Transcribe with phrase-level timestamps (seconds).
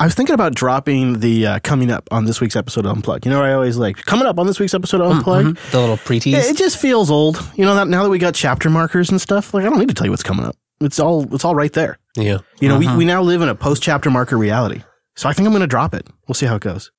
[0.00, 3.26] I was thinking about dropping the uh, coming up on this week's episode of Unplugged.
[3.26, 5.58] You know, I always like coming up on this week's episode of Unplugged.
[5.72, 6.34] The little pre-tease.
[6.36, 7.38] It, it just feels old.
[7.54, 9.88] You know, that now that we got chapter markers and stuff, like I don't need
[9.88, 10.56] to tell you what's coming up.
[10.80, 11.98] It's all it's all right there.
[12.16, 12.38] yeah.
[12.60, 14.82] You know, we, we now live in a post chapter marker reality.
[15.16, 16.06] So I think I'm going to drop it.
[16.26, 16.90] We'll see how it goes.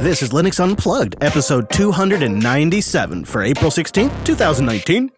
[0.00, 5.10] This is Linux Unplugged, episode 297 for April 16th, 2019.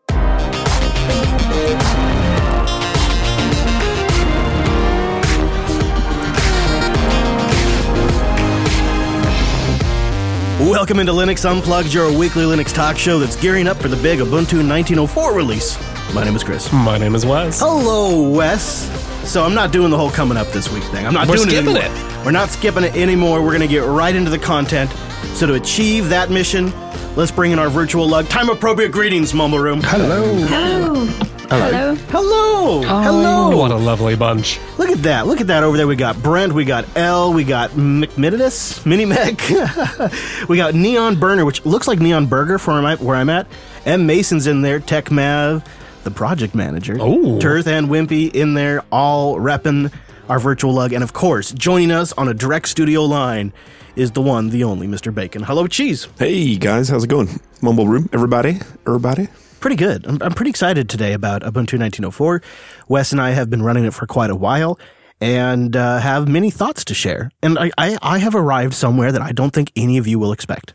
[10.58, 14.20] Welcome into Linux Unplugged, your weekly Linux talk show that's gearing up for the big
[14.20, 15.78] Ubuntu 1904 release.
[16.14, 16.72] My name is Chris.
[16.72, 17.60] My name is Wes.
[17.60, 18.88] Hello, Wes.
[19.30, 21.06] So I'm not doing the whole coming up this week thing.
[21.06, 22.24] I'm not We're doing skipping it anymore.
[22.24, 23.42] We're not skipping it anymore.
[23.42, 24.90] We're going to get right into the content.
[25.34, 26.72] So to achieve that mission,
[27.16, 28.26] let's bring in our virtual lug.
[28.28, 29.82] Time appropriate greetings, Mumble Room.
[29.82, 30.24] Hello.
[30.46, 31.25] Hello.
[31.48, 31.94] Hello.
[31.94, 32.82] Hello.
[32.82, 33.56] Hello.
[33.56, 34.58] What a lovely bunch.
[34.78, 35.28] Look at that.
[35.28, 35.86] Look at that over there.
[35.86, 39.40] We got Brent, we got L, we got McMididus, Mini Mech.
[40.48, 43.46] we got Neon Burner, which looks like Neon Burger for where I'm, at.
[43.84, 45.64] M Mason's in there, Tech Mav,
[46.02, 46.96] the project manager.
[47.00, 47.38] Oh.
[47.38, 49.92] Turth and Wimpy in there, all repping
[50.28, 50.92] our virtual lug.
[50.92, 53.52] And of course, joining us on a direct studio line
[53.94, 55.14] is the one, the only Mr.
[55.14, 55.44] Bacon.
[55.44, 56.08] Hello, Cheese.
[56.18, 57.40] Hey guys, how's it going?
[57.62, 59.28] Mumble room, everybody, everybody.
[59.66, 60.06] Pretty good.
[60.06, 62.40] I'm, I'm pretty excited today about Ubuntu 1904.
[62.86, 64.78] Wes and I have been running it for quite a while
[65.20, 67.32] and uh, have many thoughts to share.
[67.42, 70.30] And I, I, I have arrived somewhere that I don't think any of you will
[70.30, 70.74] expect.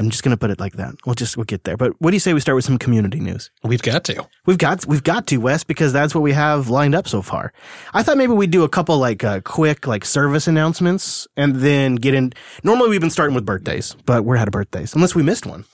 [0.00, 0.96] I'm just going to put it like that.
[1.06, 1.76] We'll just we'll get there.
[1.76, 3.52] But what do you say we start with some community news?
[3.62, 4.26] We've got to.
[4.46, 7.52] We've got we've got to Wes because that's what we have lined up so far.
[7.94, 11.94] I thought maybe we'd do a couple like uh, quick like service announcements and then
[11.94, 12.32] get in.
[12.64, 15.64] Normally we've been starting with birthdays, but we're out of birthdays unless we missed one.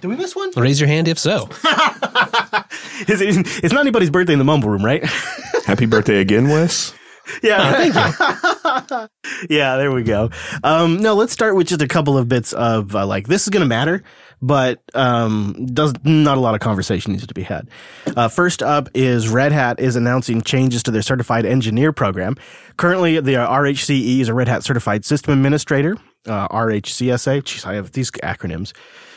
[0.00, 0.50] Did we miss one?
[0.56, 1.48] Raise your hand if so.
[3.08, 5.04] Is it, it's not anybody's birthday in the mumble room, right?
[5.66, 6.94] Happy birthday again, Wes.
[7.42, 7.90] yeah.
[7.90, 9.08] thank you.
[9.48, 10.30] yeah, there we go.
[10.62, 13.48] Um, no, let's start with just a couple of bits of uh, like this is
[13.48, 14.02] going to matter,
[14.42, 17.68] but um, does not a lot of conversation needs to be had.
[18.14, 22.36] Uh, first up is Red Hat is announcing changes to their certified engineer program.
[22.76, 25.96] Currently, the uh, RHCE is a Red Hat certified system administrator.
[26.26, 27.42] Uh, RHCSA.
[27.42, 28.72] Jeez, I have these acronyms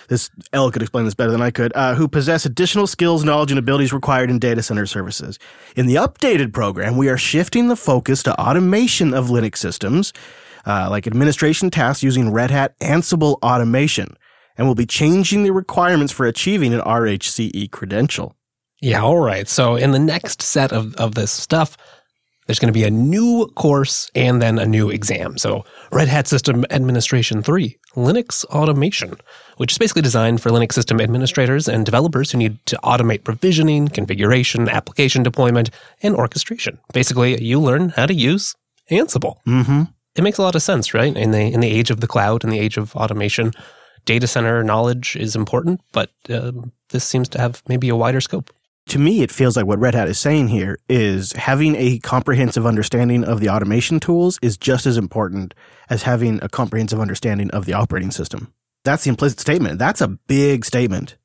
[0.07, 3.51] this L could explain this better than I could, uh, who possess additional skills, knowledge,
[3.51, 5.37] and abilities required in data center services.
[5.75, 10.13] In the updated program, we are shifting the focus to automation of Linux systems,
[10.65, 14.15] uh, like administration tasks using Red Hat Ansible automation,
[14.57, 18.35] and we'll be changing the requirements for achieving an RHCE credential.
[18.81, 19.47] Yeah, all right.
[19.47, 21.77] So in the next set of, of this stuff,
[22.47, 25.37] there's going to be a new course and then a new exam.
[25.37, 29.17] So Red Hat System Administration 3, Linux Automation,
[29.57, 33.87] which is basically designed for Linux system administrators and developers who need to automate provisioning,
[33.89, 35.69] configuration, application deployment,
[36.01, 36.79] and orchestration.
[36.93, 38.55] Basically, you learn how to use
[38.89, 39.37] Ansible.
[39.45, 39.83] Mm-hmm.
[40.15, 41.15] It makes a lot of sense, right?
[41.15, 43.51] In the in the age of the cloud, in the age of automation,
[44.05, 48.51] data center knowledge is important, but um, this seems to have maybe a wider scope.
[48.89, 52.65] To me, it feels like what Red Hat is saying here is having a comprehensive
[52.65, 55.53] understanding of the automation tools is just as important
[55.89, 58.53] as having a comprehensive understanding of the operating system.
[58.83, 59.79] That's the implicit statement.
[59.79, 61.17] That's a big statement.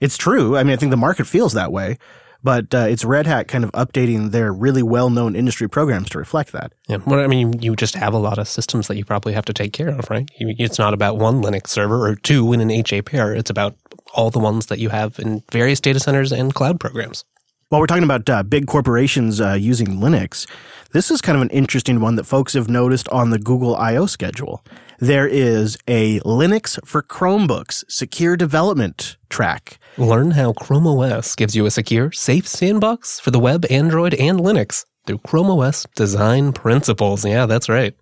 [0.00, 0.56] It's true.
[0.56, 1.98] I mean, I think the market feels that way,
[2.42, 6.18] but uh, it's Red Hat kind of updating their really well known industry programs to
[6.18, 6.72] reflect that.
[6.88, 9.44] Yeah, well, I mean, you just have a lot of systems that you probably have
[9.46, 10.28] to take care of, right?
[10.38, 13.34] It's not about one Linux server or two in an HA pair.
[13.34, 13.76] It's about
[14.14, 17.24] all the ones that you have in various data centers and cloud programs.
[17.68, 20.44] While we're talking about uh, big corporations uh, using Linux,
[20.92, 24.06] this is kind of an interesting one that folks have noticed on the Google I/O
[24.06, 24.64] schedule.
[24.98, 29.78] There is a Linux for Chromebooks secure development track.
[29.96, 34.40] Learn how Chrome OS gives you a secure, safe sandbox for the web, Android, and
[34.40, 37.24] Linux through Chrome OS design principles.
[37.24, 37.94] Yeah, that's right.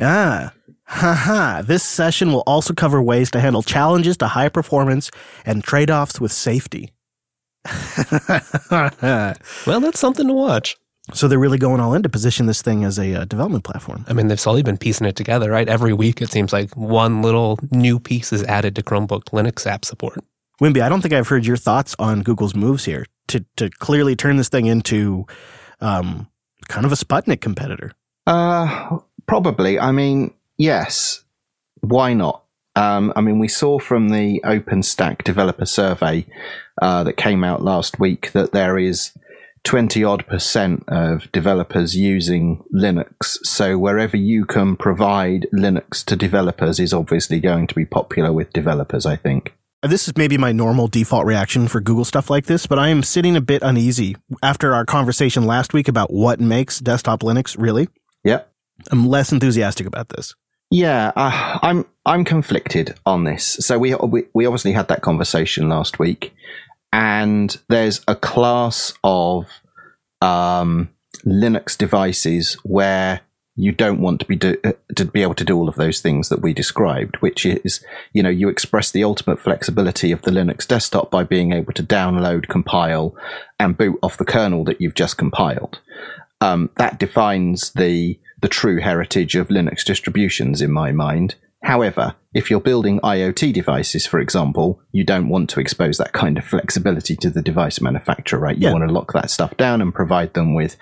[0.00, 0.52] Ah,
[0.90, 1.62] haha.
[1.62, 5.10] This session will also cover ways to handle challenges to high performance
[5.46, 6.92] and trade offs with safety.
[8.70, 10.76] Well, that's something to watch.
[11.14, 14.04] so they're really going all in to position this thing as a uh, development platform.
[14.08, 15.68] I mean, they've slowly been piecing it together, right?
[15.68, 19.84] Every week, it seems like one little new piece is added to Chromebook Linux app
[19.84, 20.18] support.
[20.60, 24.14] Wimpy, I don't think I've heard your thoughts on Google's moves here to to clearly
[24.16, 25.26] turn this thing into
[25.80, 26.28] um,
[26.68, 27.92] kind of a Sputnik competitor.
[28.26, 29.78] Uh, probably.
[29.80, 31.24] I mean, yes.
[31.80, 32.44] Why not?
[32.76, 36.26] Um, I mean, we saw from the OpenStack developer survey
[36.80, 39.12] uh, that came out last week that there is
[39.64, 43.38] 20 odd percent of developers using Linux.
[43.44, 48.52] So wherever you can provide Linux to developers is obviously going to be popular with
[48.52, 49.52] developers, I think.
[49.82, 53.02] This is maybe my normal default reaction for Google stuff like this, but I am
[53.02, 57.88] sitting a bit uneasy after our conversation last week about what makes desktop Linux really.
[58.24, 58.50] Yep.
[58.90, 60.34] I'm less enthusiastic about this.
[60.70, 63.44] Yeah, uh, I'm I'm conflicted on this.
[63.60, 66.32] So we, we we obviously had that conversation last week,
[66.92, 69.46] and there's a class of
[70.22, 70.90] um,
[71.26, 73.20] Linux devices where
[73.56, 76.00] you don't want to be do, uh, to be able to do all of those
[76.00, 80.30] things that we described, which is you know you express the ultimate flexibility of the
[80.30, 83.16] Linux desktop by being able to download, compile,
[83.58, 85.80] and boot off the kernel that you've just compiled.
[86.40, 91.34] Um, that defines the the true heritage of Linux distributions in my mind.
[91.62, 96.38] However, if you're building IoT devices, for example, you don't want to expose that kind
[96.38, 98.56] of flexibility to the device manufacturer, right?
[98.56, 98.72] You Yeah.
[98.72, 100.76] want to lock that stuff down and provide them with,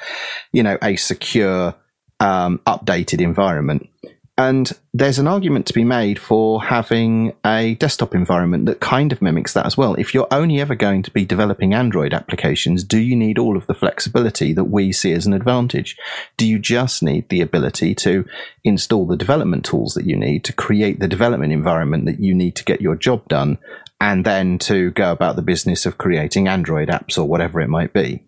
[0.53, 1.75] you know, a secure,
[2.21, 3.89] um, updated environment.
[4.39, 9.21] And there's an argument to be made for having a desktop environment that kind of
[9.21, 9.97] mimics that as well.
[9.97, 13.67] If you're only ever going to be developing Android applications, do you need all of
[13.67, 15.97] the flexibility that we see as an advantage?
[16.37, 18.25] Do you just need the ability to
[18.63, 22.55] install the development tools that you need to create the development environment that you need
[22.57, 23.59] to get your job done
[24.01, 27.93] and then to go about the business of creating Android apps or whatever it might
[27.93, 28.23] be?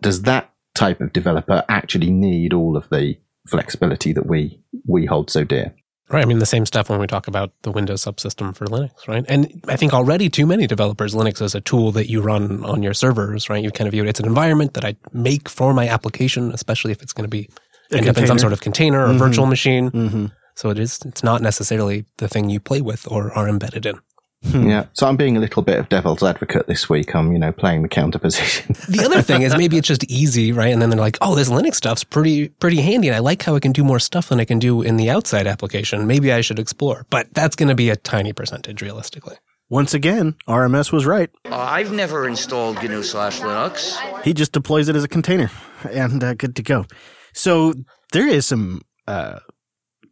[0.00, 3.16] Does that type of developer actually need all of the
[3.46, 5.74] flexibility that we we hold so dear?
[6.08, 6.22] Right.
[6.22, 9.24] I mean, the same stuff when we talk about the Windows subsystem for Linux, right?
[9.28, 12.80] And I think already too many developers, Linux is a tool that you run on
[12.80, 13.62] your servers, right?
[13.62, 16.92] You kind of view it, it's an environment that I make for my application, especially
[16.92, 17.48] if it's going to be
[17.90, 19.18] A end up in some sort of container or Mhm.
[19.18, 19.90] virtual machine.
[19.90, 20.26] Mm-hmm.
[20.54, 23.98] So it is, it's not necessarily the thing you play with or are embedded in.
[24.44, 24.68] Hmm.
[24.68, 24.86] Yeah.
[24.92, 27.14] So I'm being a little bit of devil's advocate this week.
[27.14, 28.74] I'm, you know, playing the counter position.
[28.88, 30.72] The other thing is maybe it's just easy, right?
[30.72, 33.56] And then they're like, oh, this Linux stuff's pretty pretty handy, and I like how
[33.56, 36.06] I can do more stuff than I can do in the outside application.
[36.06, 39.36] Maybe I should explore, but that's going to be a tiny percentage, realistically.
[39.68, 41.28] Once again, RMS was right.
[41.46, 43.96] Uh, I've never installed GNU slash Linux.
[44.22, 45.50] He just deploys it as a container
[45.90, 46.86] and uh, good to go.
[47.32, 47.74] So
[48.12, 49.40] there is some uh,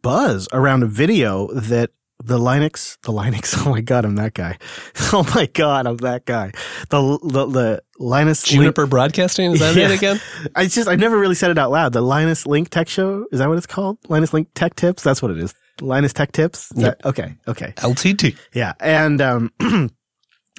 [0.01, 1.91] buzz around a video that
[2.23, 4.57] the Linux, the Linux, oh my God, I'm that guy.
[5.13, 6.51] Oh my God, I'm that guy.
[6.89, 9.89] The, the, the Linus Link, Juniper Broadcasting is that Yeah.
[9.89, 10.19] it again?
[10.55, 11.93] I just, I never really said it out loud.
[11.93, 13.97] The Linus Link Tech Show, is that what it's called?
[14.09, 15.03] Linus Link Tech Tips?
[15.03, 15.53] That's what it is.
[15.81, 16.71] Linus Tech Tips?
[16.75, 16.99] Yep.
[16.99, 17.73] that- okay, okay.
[17.77, 18.35] LTT.
[18.53, 19.51] Yeah, and um,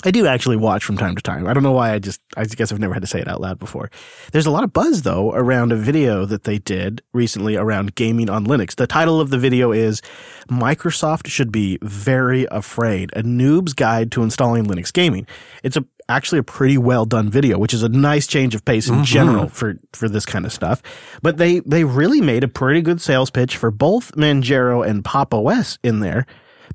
[0.07, 1.49] I do actually watch from time to time.
[1.49, 1.93] I don't know why.
[1.93, 3.91] I just I guess I've never had to say it out loud before.
[4.31, 8.31] There's a lot of buzz though around a video that they did recently around gaming
[8.31, 8.77] on Linux.
[8.77, 10.01] The title of the video is
[10.49, 15.27] Microsoft should be very afraid: a noob's guide to installing Linux gaming.
[15.65, 18.89] It's a actually a pretty well done video, which is a nice change of pace
[18.89, 19.05] in mm-hmm.
[19.05, 20.85] general for for this kind of stuff.
[21.21, 25.35] But they they really made a pretty good sales pitch for both Manjaro and Pop
[25.35, 26.27] OS in there.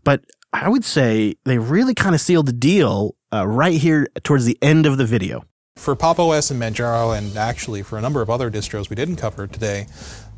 [0.03, 4.45] But I would say they really kind of sealed the deal uh, right here towards
[4.45, 5.45] the end of the video.
[5.77, 9.15] For Pop OS and Manjaro, and actually for a number of other distros we didn't
[9.15, 9.87] cover today,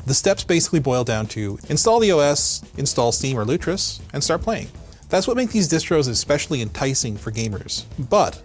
[0.06, 4.42] the steps basically boil down to install the OS, install Steam or Lutris, and start
[4.42, 4.68] playing.
[5.10, 7.86] That's what makes these distros especially enticing for gamers.
[8.10, 8.36] But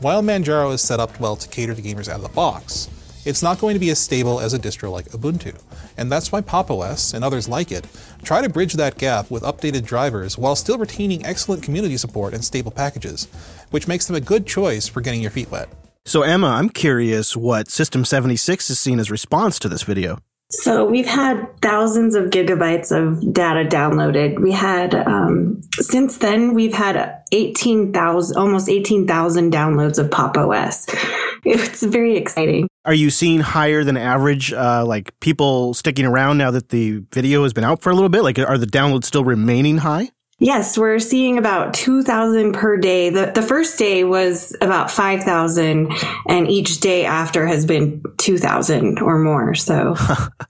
[0.00, 2.88] while Manjaro is set up well to cater to gamers out of the box,
[3.26, 5.54] it's not going to be as stable as a distro like Ubuntu.
[5.98, 7.86] And that's why Pop OS and others like it
[8.22, 12.42] try to bridge that gap with updated drivers while still retaining excellent community support and
[12.42, 13.28] stable packages,
[13.70, 15.68] which makes them a good choice for getting your feet wet.
[16.04, 20.18] So Emma, I'm curious what System 76 has seen as response to this video.
[20.52, 24.40] So we've had thousands of gigabytes of data downloaded.
[24.40, 30.36] We had um, since then we've had eighteen thousand, almost eighteen thousand downloads of Pop
[30.36, 30.86] OS.
[31.42, 32.68] It's very exciting.
[32.84, 37.44] Are you seeing higher than average, uh, like people sticking around now that the video
[37.44, 38.22] has been out for a little bit?
[38.22, 40.10] Like, are the downloads still remaining high?
[40.42, 43.10] Yes, we're seeing about two thousand per day.
[43.10, 45.92] the The first day was about five thousand,
[46.26, 49.54] and each day after has been two thousand or more.
[49.54, 49.96] So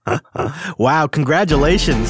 [0.78, 2.09] wow, congratulations.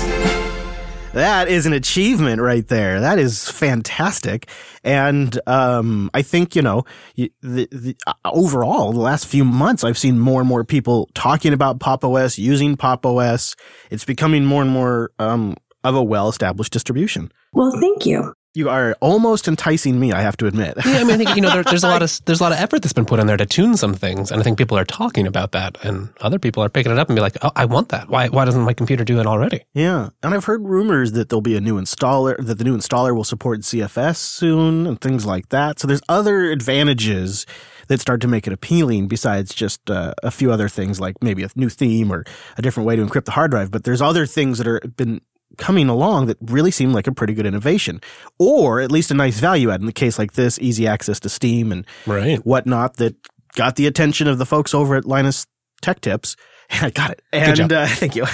[1.15, 3.01] That is an achievement right there.
[3.01, 4.49] That is fantastic.
[4.85, 6.85] And um, I think, you know,
[7.17, 11.53] the, the, uh, overall, the last few months, I've seen more and more people talking
[11.53, 13.57] about Pop OS, using Pop OS.
[13.91, 17.33] It's becoming more and more um, of a well established distribution.
[17.53, 18.33] well, thank you.
[18.53, 20.75] You are almost enticing me, I have to admit.
[20.85, 22.51] Yeah, I mean, I think you know, there, there's a lot of there's a lot
[22.51, 24.77] of effort that's been put in there to tune some things, and I think people
[24.77, 27.53] are talking about that, and other people are picking it up and be like, "Oh,
[27.55, 28.09] I want that.
[28.09, 31.43] Why why doesn't my computer do it already?" Yeah, and I've heard rumors that there'll
[31.43, 35.51] be a new installer that the new installer will support ZFS soon and things like
[35.51, 35.79] that.
[35.79, 37.47] So there's other advantages
[37.87, 41.45] that start to make it appealing besides just uh, a few other things like maybe
[41.45, 42.25] a new theme or
[42.59, 43.71] a different way to encrypt the hard drive.
[43.71, 45.21] But there's other things that are been
[45.59, 48.01] coming along that really seemed like a pretty good innovation,
[48.39, 51.29] or at least a nice value add in the case like this, easy access to
[51.29, 52.39] Steam and Right.
[52.47, 53.15] whatnot that
[53.57, 55.47] got the attention of the folks over at Linus
[55.83, 56.37] Tech Tips.
[56.71, 57.23] I got it.
[57.33, 58.25] And uh, thank you.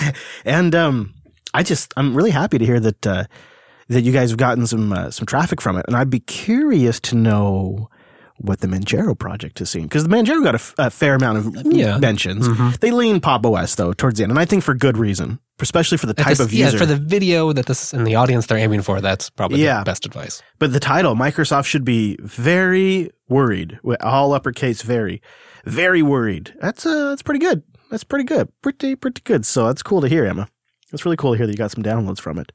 [0.45, 1.15] And um,
[1.55, 3.25] I just I'm really happy to hear that uh,
[3.89, 7.01] that you guys have gotten some uh, some traffic from it, and I'd be curious
[7.01, 7.89] to know
[8.39, 11.39] what the Manjaro project has seen because the Manjaro got a, f- a fair amount
[11.39, 11.99] of Yeah.
[11.99, 12.47] mentions.
[12.49, 12.71] Mm-hmm.
[12.81, 15.99] They lean Pop OS though towards the end, and I think for good reason, especially
[15.99, 16.73] for the type This- of user.
[16.73, 19.79] Yeah, for the video that this and the audience they're aiming for, that's probably Yeah.
[19.81, 20.43] the best advice.
[20.59, 23.79] But the title, Microsoft should be very worried.
[23.83, 25.23] With all uppercase, very,
[25.65, 26.55] very worried.
[26.61, 27.63] That's uh, that's pretty good.
[27.91, 28.49] That's pretty good.
[28.63, 29.47] Pretty, pretty good.
[29.47, 30.49] So that's cool to hear, Emma.
[30.93, 32.53] It's really cool to hear that you got some downloads from it.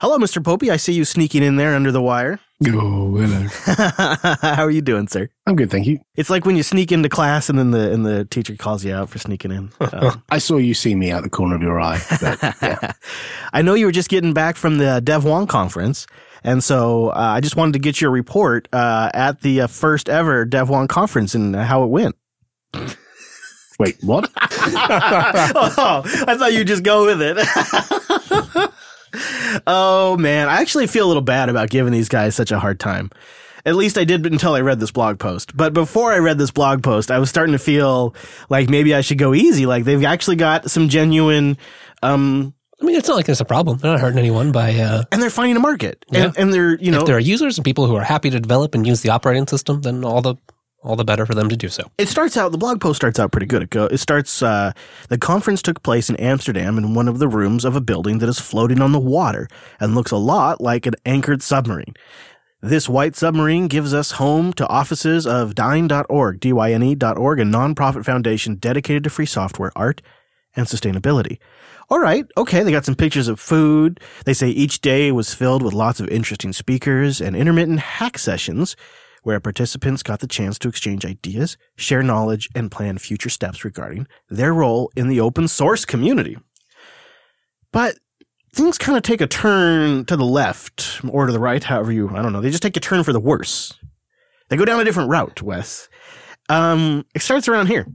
[0.00, 0.42] Hello, Mr.
[0.42, 0.70] Popey.
[0.70, 2.40] I see you sneaking in there under the wire.
[2.68, 3.46] Oh, hello.
[4.54, 5.30] How are you doing, sir?
[5.46, 5.98] I'm good, thank you.
[6.14, 8.94] It's like when you sneak into class and then the and the teacher calls you
[8.94, 9.70] out for sneaking in.
[9.92, 12.00] Um, I saw you see me out the corner of your eye.
[12.20, 12.92] But, yeah.
[13.52, 16.06] I know you were just getting back from the Dev conference,
[16.44, 20.08] and so uh, I just wanted to get your report uh, at the uh, first
[20.08, 22.14] ever Dev conference and how it went.
[23.78, 24.30] Wait, what?
[24.36, 28.69] oh, I thought you'd just go with it.
[29.66, 32.80] Oh man, I actually feel a little bad about giving these guys such a hard
[32.80, 33.10] time.
[33.66, 35.54] At least I did until I read this blog post.
[35.56, 38.14] But before I read this blog post, I was starting to feel
[38.48, 39.66] like maybe I should go easy.
[39.66, 41.58] Like they've actually got some genuine,
[42.02, 43.76] um, I mean, it's not like it's a problem.
[43.78, 46.90] They're not hurting anyone by uh, and they're finding a market, and, and they're you
[46.90, 49.10] know if there are users and people who are happy to develop and use the
[49.10, 50.36] operating system, then all the
[50.82, 51.90] all the better for them to do so.
[51.98, 52.52] It starts out.
[52.52, 53.62] The blog post starts out pretty good.
[53.62, 53.86] It go.
[53.86, 54.42] It starts.
[54.42, 54.72] Uh,
[55.08, 58.28] the conference took place in Amsterdam in one of the rooms of a building that
[58.28, 61.94] is floating on the water and looks a lot like an anchored submarine.
[62.62, 69.02] This white submarine gives us home to offices of Dyne.org, D-Y-N-E.org, a nonprofit foundation dedicated
[69.04, 70.02] to free software, art,
[70.54, 71.38] and sustainability.
[71.88, 73.98] All right, okay, they got some pictures of food.
[74.26, 78.76] They say each day was filled with lots of interesting speakers and intermittent hack sessions
[79.22, 84.06] where participants got the chance to exchange ideas, share knowledge, and plan future steps regarding
[84.28, 86.36] their role in the open source community.
[87.72, 87.98] But
[88.52, 92.10] things kind of take a turn to the left or to the right, however you,
[92.10, 92.40] I don't know.
[92.40, 93.74] They just take a turn for the worse.
[94.48, 95.88] They go down a different route, Wes.
[96.48, 97.86] Um, it starts around here.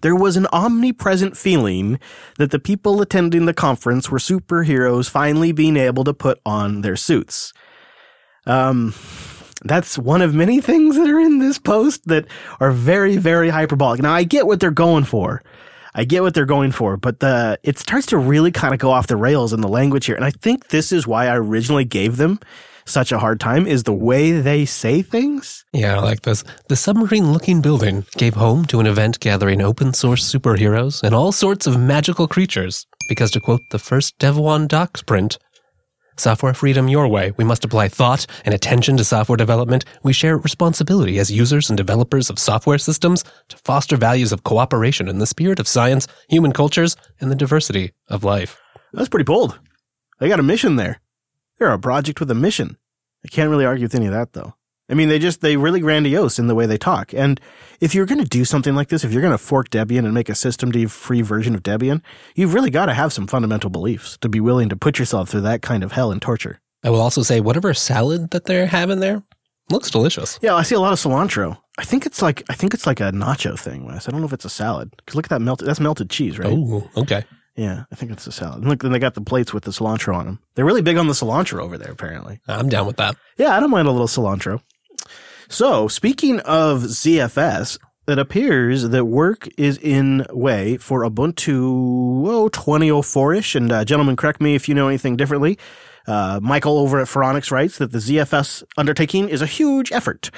[0.00, 1.98] There was an omnipresent feeling
[2.38, 6.96] that the people attending the conference were superheroes finally being able to put on their
[6.96, 7.52] suits.
[8.46, 8.94] Um,
[9.64, 12.26] that's one of many things that are in this post that
[12.60, 14.00] are very, very hyperbolic.
[14.00, 15.42] Now, I get what they're going for.
[15.94, 18.90] I get what they're going for, but the it starts to really kind of go
[18.90, 20.16] off the rails in the language here.
[20.16, 22.40] And I think this is why I originally gave them
[22.84, 25.64] such a hard time is the way they say things.
[25.72, 26.44] Yeah, I like this.
[26.68, 31.32] The submarine looking building gave home to an event gathering open source superheroes and all
[31.32, 32.86] sorts of magical creatures.
[33.08, 35.38] Because to quote the first Devuan docs print,
[36.16, 37.32] Software freedom your way.
[37.36, 39.84] We must apply thought and attention to software development.
[40.02, 45.08] We share responsibility as users and developers of software systems to foster values of cooperation
[45.08, 48.60] in the spirit of science, human cultures, and the diversity of life.
[48.92, 49.58] That's pretty bold.
[50.20, 51.00] They got a mission there.
[51.58, 52.76] They're a project with a mission.
[53.24, 54.54] I can't really argue with any of that though.
[54.88, 57.14] I mean, they just, they really grandiose in the way they talk.
[57.14, 57.40] And
[57.80, 60.12] if you're going to do something like this, if you're going to fork Debian and
[60.12, 62.02] make a system free version of Debian,
[62.34, 65.40] you've really got to have some fundamental beliefs to be willing to put yourself through
[65.42, 66.60] that kind of hell and torture.
[66.82, 69.22] I will also say, whatever salad that they're having there
[69.70, 70.38] looks delicious.
[70.42, 71.56] Yeah, I see a lot of cilantro.
[71.78, 74.06] I think it's like, I think it's like a nacho thing, Wes.
[74.06, 74.92] I don't know if it's a salad.
[75.06, 76.52] Cause look at that melted, that's melted cheese, right?
[76.52, 77.24] Oh, okay.
[77.56, 78.58] Yeah, I think it's a salad.
[78.58, 80.40] And look, then they got the plates with the cilantro on them.
[80.54, 82.40] They're really big on the cilantro over there, apparently.
[82.48, 83.16] I'm down with that.
[83.38, 84.60] Yeah, I don't mind a little cilantro.
[85.48, 93.54] So, speaking of ZFS, it appears that work is in way for Ubuntu oh, 2004-ish.
[93.54, 95.58] And uh, gentlemen, correct me if you know anything differently.
[96.06, 100.30] Uh, Michael over at Phoronix writes that the ZFS undertaking is a huge effort.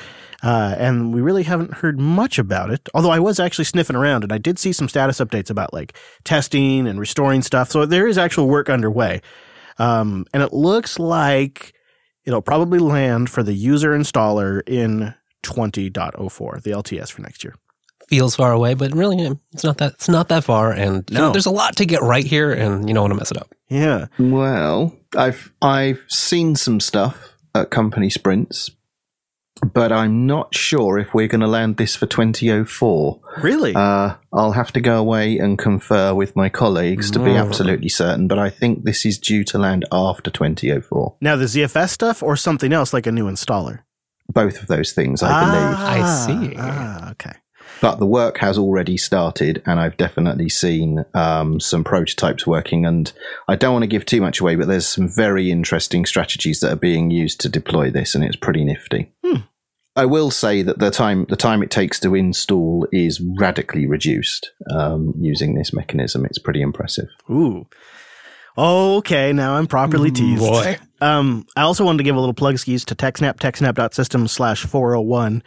[0.42, 2.88] Uh, and we really haven't heard much about it.
[2.94, 5.96] Although I was actually sniffing around and I did see some status updates about like
[6.24, 7.70] testing and restoring stuff.
[7.70, 9.22] So there is actual work underway.
[9.78, 11.72] Um, and it looks like
[12.26, 17.54] it'll probably land for the user installer in 20.04, the LTS for next year.
[18.08, 19.94] Feels far away, but really, eh, it's not that.
[19.94, 21.32] It's not that far, and No.
[21.32, 23.52] there's a lot to get right here, and you don't want to mess it up.
[23.68, 24.06] Yeah.
[24.18, 28.70] Well, I've I've seen some stuff at company sprints,
[29.62, 33.20] but I'm not sure if we're going to land this for 2004.
[33.38, 33.74] Really?
[33.74, 38.28] Uh, I'll have to go away and confer with my colleagues to be absolutely certain,
[38.28, 41.16] but I think this is due to land after 2004.
[41.20, 43.80] now, the ZFS stuff or something else like a new installer?
[44.28, 45.78] Both of those things, I believe.
[45.78, 46.56] I see.
[46.58, 47.32] Ah, okay.
[47.80, 52.86] But the work has already started, and I've definitely seen um, some prototypes working.
[52.86, 53.12] And
[53.48, 56.72] I don't want to give too much away, but there's some very interesting strategies that
[56.72, 59.12] are being used to deploy this, and it's pretty nifty.
[59.96, 64.52] I will say that the time the time it takes to install is radically reduced
[64.70, 66.26] um, using this mechanism.
[66.26, 67.08] It's pretty impressive.
[67.30, 67.66] Ooh.
[68.58, 70.40] Okay, now I'm properly teased.
[70.40, 70.78] boy.
[71.00, 75.42] Um, I also wanted to give a little plug skis to TechSnap, techsnap.system slash 401.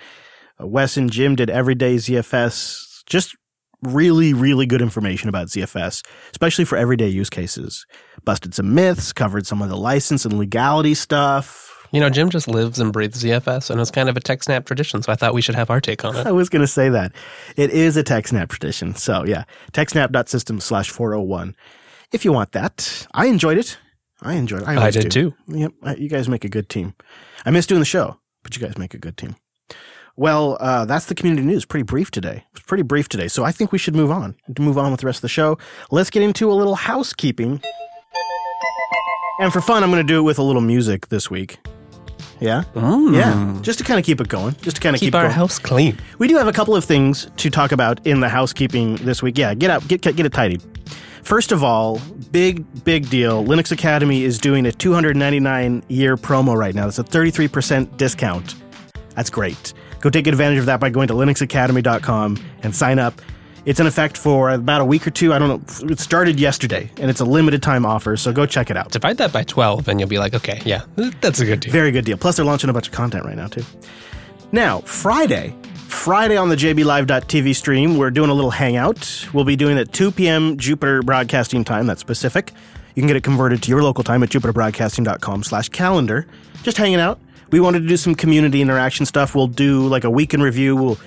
[0.62, 3.04] Uh, Wes and Jim did everyday ZFS.
[3.08, 3.36] Just
[3.82, 7.86] really, really good information about ZFS, especially for everyday use cases.
[8.26, 11.79] Busted some myths, covered some of the license and legality stuff.
[11.92, 15.02] You know, Jim just lives and breathes ZFS, and it's kind of a TechSnap tradition,
[15.02, 16.28] so I thought we should have our take on it.
[16.28, 17.14] I was going to say that.
[17.56, 18.94] It is a TechSnap tradition.
[18.96, 21.56] So yeah, techsnap.system slash 401.
[22.12, 23.78] If you want that, I enjoyed it.
[24.22, 24.68] I enjoyed it.
[24.68, 25.32] I, I did do.
[25.32, 25.36] too.
[25.48, 25.72] Yep.
[25.98, 26.94] You guys make a good team.
[27.46, 29.36] I miss doing the show, but you guys make a good team.
[30.16, 31.66] Well, uh, that's the community news.
[31.66, 32.44] Pretty brief today.
[32.52, 33.30] It's pretty brief today.
[33.30, 34.36] So I think we should move on.
[34.54, 35.58] To move on with the rest of the show,
[35.92, 37.62] let's get into a little housekeeping.
[39.40, 41.60] And for fun, I'm going to do it with a little music this week.
[42.40, 42.64] Yeah?
[42.64, 43.14] Hmm.
[43.14, 43.58] Yeah.
[43.62, 44.56] Just to kind of keep it going.
[44.62, 45.34] Just to kind of keep, Keep it our going.
[45.34, 45.98] house clean.
[46.20, 49.38] We do have a couple of things to talk about in the housekeeping this week.
[49.38, 50.60] Yeah, get out, get get it tidy.
[51.24, 52.00] First of all,
[52.32, 53.44] big big deal.
[53.44, 56.86] Linux Academy is doing a 299 year promo right now.
[56.86, 58.56] That's a 33% discount.
[59.16, 59.74] That's great.
[60.00, 63.22] Go take advantage of that by going to linuxacademy.com and sign up.
[63.70, 65.32] It's in effect for about a week or two.
[65.32, 65.50] I don't
[65.84, 65.92] know.
[65.92, 68.18] It started yesterday, and it's a limited time offer.
[68.18, 68.90] So go check it out.
[68.92, 70.86] Divide that by 12, and you'll be like, okay, yeah,
[71.22, 71.72] that's a good deal.
[71.72, 72.18] Very good deal.
[72.18, 73.64] Plus, they're launching a bunch of content right now, too.
[74.52, 75.56] Now, Friday,
[75.88, 79.28] Friday on the JBLive.tv stream, we're doing a little hangout.
[79.36, 80.58] We'll be doing it at 2 p.m.
[80.58, 81.86] Jupiter Broadcasting time.
[81.86, 82.54] That's specific.
[82.96, 86.26] You can get it converted to your local time at jupiterbroadcasting.com slash calendar.
[86.64, 87.20] Just hanging out.
[87.52, 89.36] We wanted to do some community interaction stuff.
[89.36, 90.76] We'll do like a week in review.
[90.76, 90.98] We'll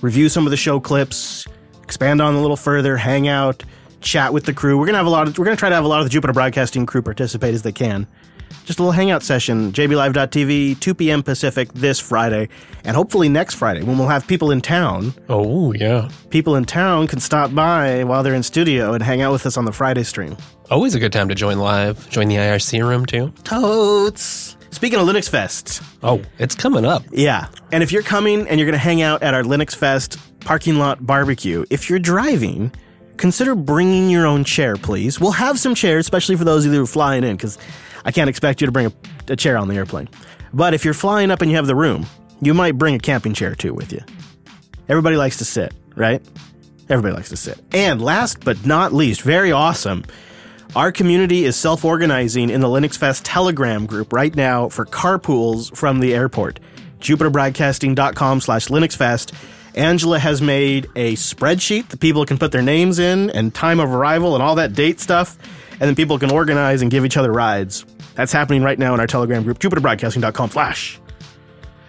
[0.00, 1.46] review some of the show clips,
[1.82, 3.62] expand on a little further, hang out,
[4.00, 4.78] chat with the crew.
[4.78, 6.10] We're gonna have a lot of we're gonna try to have a lot of the
[6.10, 8.06] Jupiter Broadcasting crew participate as they can.
[8.64, 11.22] Just a little hangout session, jblive.tv, 2 p.m.
[11.22, 12.48] Pacific this Friday,
[12.84, 15.14] and hopefully next Friday when we'll have people in town.
[15.28, 16.08] Oh, yeah.
[16.30, 19.56] People in town can stop by while they're in studio and hang out with us
[19.56, 20.36] on the Friday stream.
[20.70, 22.08] Always a good time to join live.
[22.10, 23.32] Join the IRC room, too.
[23.44, 24.56] Totes.
[24.70, 27.02] Speaking of Linux Fest, Oh, it's coming up.
[27.10, 27.48] Yeah.
[27.72, 30.76] And if you're coming and you're going to hang out at our Linux Fest parking
[30.78, 32.72] lot barbecue, if you're driving,
[33.16, 35.20] consider bringing your own chair, please.
[35.20, 37.58] We'll have some chairs, especially for those of you who are flying in, because
[38.04, 38.92] I can't expect you to bring a,
[39.32, 40.08] a chair on the airplane.
[40.54, 42.06] But if you're flying up and you have the room,
[42.40, 44.00] you might bring a camping chair too with you.
[44.88, 46.22] Everybody likes to sit, right?
[46.88, 47.60] Everybody likes to sit.
[47.72, 50.04] And last but not least, very awesome.
[50.76, 55.76] Our community is self organizing in the Linux Fest Telegram group right now for carpools
[55.76, 56.60] from the airport.
[57.00, 59.34] JupiterBroadcasting.com slash LinuxFest.
[59.74, 63.92] Angela has made a spreadsheet that people can put their names in and time of
[63.92, 65.36] arrival and all that date stuff.
[65.72, 67.84] And then people can organize and give each other rides.
[68.14, 71.00] That's happening right now in our Telegram group, JupiterBroadcasting.com slash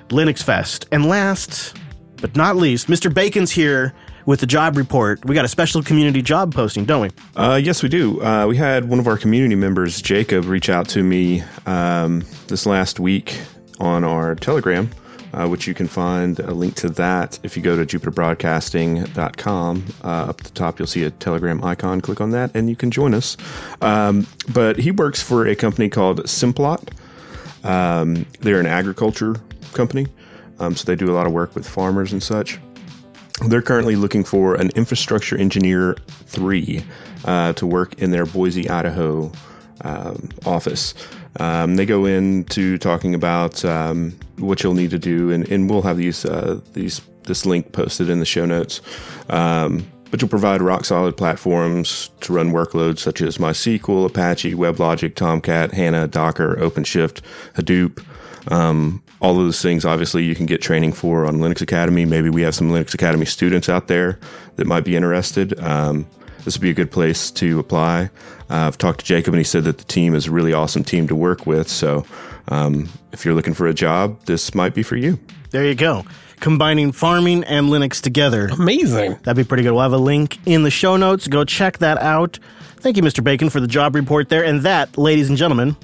[0.10, 0.88] Linux Fest.
[0.92, 1.76] And last
[2.20, 3.14] but not least, Mr.
[3.14, 3.94] Bacon's here
[4.26, 5.26] with the job report.
[5.26, 7.10] We got a special community job posting, don't we?
[7.36, 8.22] Uh, yes, we do.
[8.22, 12.66] Uh, we had one of our community members, Jacob, reach out to me um, this
[12.66, 13.40] last week
[13.80, 14.90] on our Telegram,
[15.34, 19.86] uh, which you can find a link to that if you go to jupiterbroadcasting.com.
[20.04, 22.02] Uh, up the top, you'll see a Telegram icon.
[22.02, 23.38] Click on that, and you can join us.
[23.82, 26.90] Um, but he works for a company called Simplot.
[27.64, 29.36] Um, they're an agriculture
[29.74, 30.08] company,
[30.60, 32.60] um, so they do a lot of work with farmers and such.
[33.48, 36.84] They're currently looking for an infrastructure engineer three
[37.26, 39.32] uh, to work in their Boise, Idaho
[39.84, 40.94] um, office.
[41.40, 45.82] Um, they go into talking about um, what you'll need to do, and, and we'll
[45.82, 48.82] have these uh, these this link posted in the show notes.
[49.30, 55.16] Um, but you'll provide rock solid platforms to run workloads such as MySQL, Apache, WebLogic,
[55.16, 57.22] Tomcat, HANA, Docker, OpenShift,
[57.56, 58.04] Hadoop.
[59.22, 62.06] All of those things, obviously, you can get training for on Linux Academy.
[62.06, 64.20] Maybe we have some Linux Academy students out there
[64.56, 65.60] that might be interested.
[65.60, 66.08] Um,
[66.44, 68.10] this would be a good place to apply.
[68.50, 70.84] Uh, I've talked to Jacob, and he said that the team is a really awesome
[70.84, 71.70] team to work with.
[71.70, 72.04] So,
[72.48, 75.20] um, if you're looking for a job, this might be for you.
[75.52, 76.04] There you go.
[76.40, 78.48] Combining farming and Linux together.
[78.48, 79.20] Amazing.
[79.24, 79.74] That'd be pretty good.
[79.74, 81.28] We'll have a link in the show notes.
[81.28, 82.40] Go check that out.
[82.78, 83.24] Thank you, Mr.
[83.24, 84.44] Bacon, for the job report there.
[84.44, 85.78] And that, ladies and gentlemen,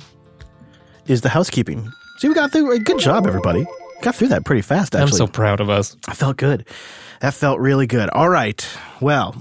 [1.05, 1.91] is the housekeeping.
[2.17, 3.65] See, we got through a good job, everybody.
[4.01, 5.17] Got through that pretty fast, I'm actually.
[5.17, 5.95] so proud of us.
[6.07, 6.67] I felt good.
[7.21, 8.09] That felt really good.
[8.09, 8.67] All right.
[9.01, 9.35] Well,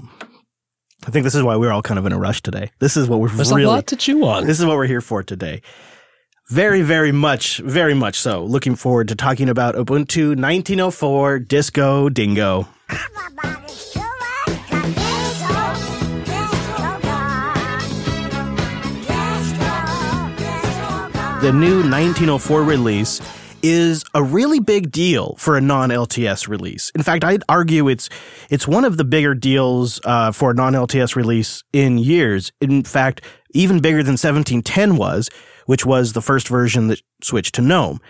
[1.05, 2.71] I think this is why we're all kind of in a rush today.
[2.79, 3.61] This is what we're There's really.
[3.63, 4.45] There's a lot to chew on.
[4.45, 5.61] This is what we're here for today.
[6.49, 8.43] Very, very much, very much so.
[8.43, 12.67] Looking forward to talking about Ubuntu 1904 Disco Dingo.
[21.47, 23.21] The new 1904 release
[23.63, 26.89] is a really big deal for a non-LTS release.
[26.89, 28.09] In fact, I'd argue it's
[28.49, 32.51] it's one of the bigger deals uh, for a non-LTS release in years.
[32.59, 35.29] In fact, even bigger than 1710 was,
[35.67, 38.01] which was the first version that switched to GNOME.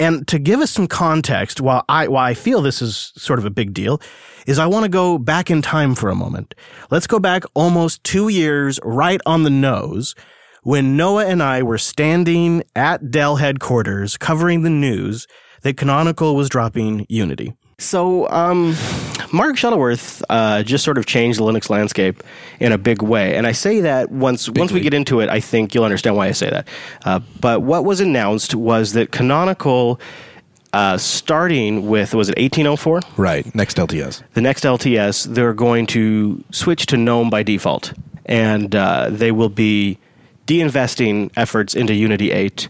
[0.00, 3.44] And to give us some context, why I, why I feel this is sort of
[3.44, 4.00] a big deal,
[4.46, 6.54] is I want to go back in time for a moment.
[6.90, 10.14] Let's go back almost two years right on the nose
[10.66, 15.28] when Noah and I were standing at Dell headquarters covering the news
[15.62, 17.54] that Canonical was dropping Unity.
[17.78, 18.74] So, um,
[19.32, 22.20] Mark Shuttleworth uh, just sort of changed the Linux landscape
[22.58, 25.38] in a big way, and I say that once once we get into it, I
[25.38, 26.66] think you'll understand why I say that.
[27.04, 30.00] Uh, but what was announced was that Canonical,
[30.72, 33.54] uh, starting with was it 1804, Right.
[33.54, 34.20] Next LTS.
[34.34, 37.92] the next LTS, they're going to switch to GNOME by default,
[38.24, 39.98] and uh, they will be
[40.46, 42.68] de-investing efforts into Unity 8.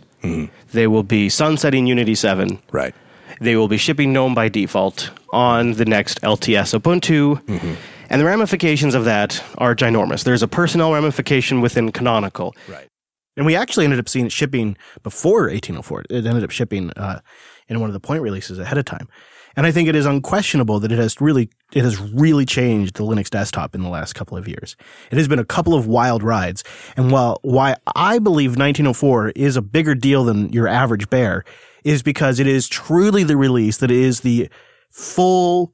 [0.73, 2.61] They will be sunsetting Unity 7.
[2.73, 2.95] Right.
[3.41, 7.77] They will be shipping GNOME by default on the next LTS Ubuntu.
[8.09, 10.25] And the ramifications of that are ginormous.
[10.25, 12.55] There's a personnel ramification within Canonical.
[12.69, 12.89] Right.
[13.37, 16.05] And we actually ended up seeing it shipping before 1804.
[16.09, 17.21] It ended up shipping uh,
[17.69, 19.09] in one of the point releases ahead of time.
[19.57, 23.05] And I think it is unquestionable that it has really it has really changed the
[23.05, 24.77] Linux desktop in the last couple of years.
[25.11, 26.63] It has been a couple of wild rides.
[26.97, 31.45] And while why I believe 1904 is a bigger deal than your average bear
[31.85, 34.51] is because it is truly the release that is the
[34.91, 35.73] full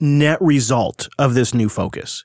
[0.00, 2.24] net result of this new focus.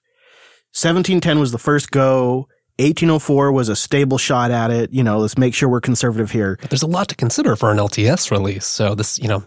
[0.72, 2.48] 1710 was the first go.
[2.80, 4.92] 1804 was a stable shot at it.
[4.92, 6.58] You know, let's make sure we're conservative here.
[6.60, 8.66] But there's a lot to consider for an LTS release.
[8.66, 9.44] So this, you know,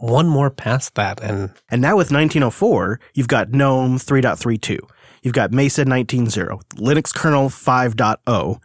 [0.00, 4.78] one more past that, and And now with 1904, you've got GNOME 3.32.
[5.22, 8.60] You've got Mesa 19.0, Linux kernel 5.0,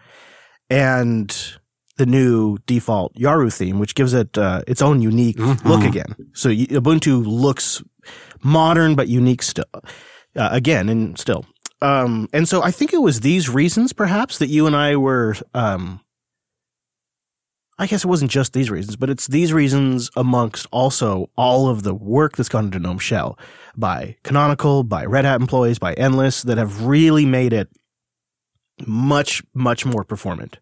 [0.70, 1.58] and
[1.98, 6.16] the new default Yaru theme, which gives it uh, its own unique look again.
[6.34, 7.84] So Ubuntu looks
[8.44, 9.66] modern but unique still.
[10.36, 11.46] Uh, again, and still.
[11.80, 15.36] Um, and so I think it was these reasons, perhaps, that you and I were.
[15.54, 16.00] Um,
[17.80, 21.84] I guess it wasn't just these reasons, but it's these reasons amongst also all of
[21.84, 23.38] the work that's gone into GNOME Shell
[23.76, 27.70] by Canonical, by Red Hat employees, by Endless that have really made it
[28.88, 30.60] much, much more performant.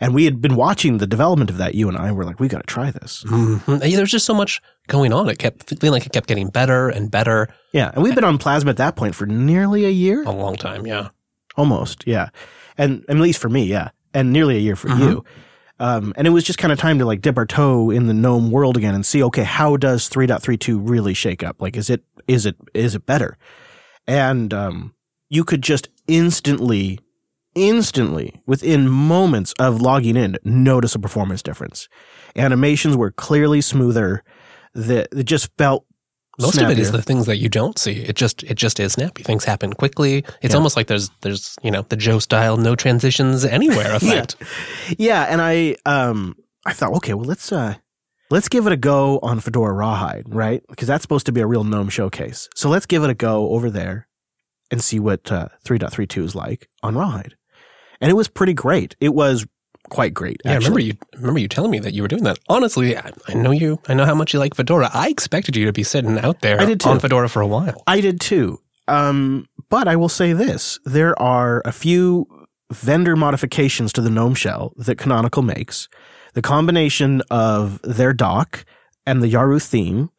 [0.00, 1.74] And we had been watching the development of that.
[1.74, 3.22] You and I were like, we got to try this.
[3.26, 3.82] Mhm.
[3.88, 5.28] Yeah, there's just so much going on.
[5.28, 7.90] It kept feeling like it kept getting better and better Yeah.
[7.94, 10.22] And we've been on Plasma at that point for nearly a year.
[10.24, 10.86] a long time.
[10.86, 11.08] Yeah.
[11.56, 12.30] Almost, yeah.
[12.78, 13.90] And, and at least for me, yeah.
[14.14, 15.24] And nearly a year for you.
[15.80, 18.14] Um, and it was just kind of time to like dip our toe in the
[18.14, 21.60] GNOME world again and see, okay, how does 3.32 really shake up?
[21.60, 23.38] Like, is it, is it, is it better?
[24.06, 24.94] And, um,
[25.30, 26.98] you could just instantly,
[27.54, 31.88] instantly within moments of logging in, notice a performance difference.
[32.36, 34.22] Animations were clearly smoother.
[34.72, 35.84] That it just felt
[36.40, 37.92] Most of it is the things that you don't see.
[38.02, 39.22] It just it just is snappy.
[39.22, 40.24] Things happen quickly.
[40.42, 40.56] It's Yeah.
[40.56, 44.36] almost like there's there's you know the Joe style no transitions anywhere effect.
[44.98, 47.74] Yeah, and I um I thought, okay, well let's uh
[48.30, 50.62] let's give it a go on Fedora Rawhide, right?
[50.68, 52.48] Because that's supposed to be a real GNOME showcase.
[52.54, 54.06] So let's give it a go over there
[54.70, 57.34] and see what uh, 3.32 is like on Rawhide.
[58.00, 58.94] And it was pretty great.
[59.00, 59.46] It was
[59.88, 60.40] quite great.
[60.44, 62.38] Yeah, I remember you remember you telling me that you were doing that.
[62.48, 63.80] Honestly, I, I know you.
[63.88, 64.90] I know how much you like Fedora.
[64.92, 66.90] I expected you to be sitting out there I did too.
[66.90, 67.82] on Fedora for a while.
[67.86, 68.60] I did too.
[68.88, 72.26] Um, but I will say this: there are a few
[72.72, 75.88] vendor modifications to the GNOME shell that Canonical makes.
[76.34, 78.64] The combination of their dock
[79.04, 80.10] and the Yaru theme,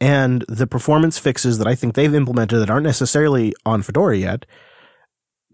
[0.00, 4.46] and the performance fixes that I think they've implemented that aren't necessarily on Fedora yet,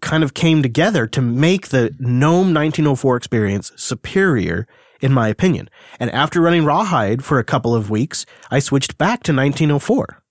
[0.02, 4.66] kind of came together to make the GNOME 1904 experience superior,
[5.00, 5.70] in my opinion.
[5.98, 10.22] And after running Rawhide for a couple of weeks, I switched back to 1904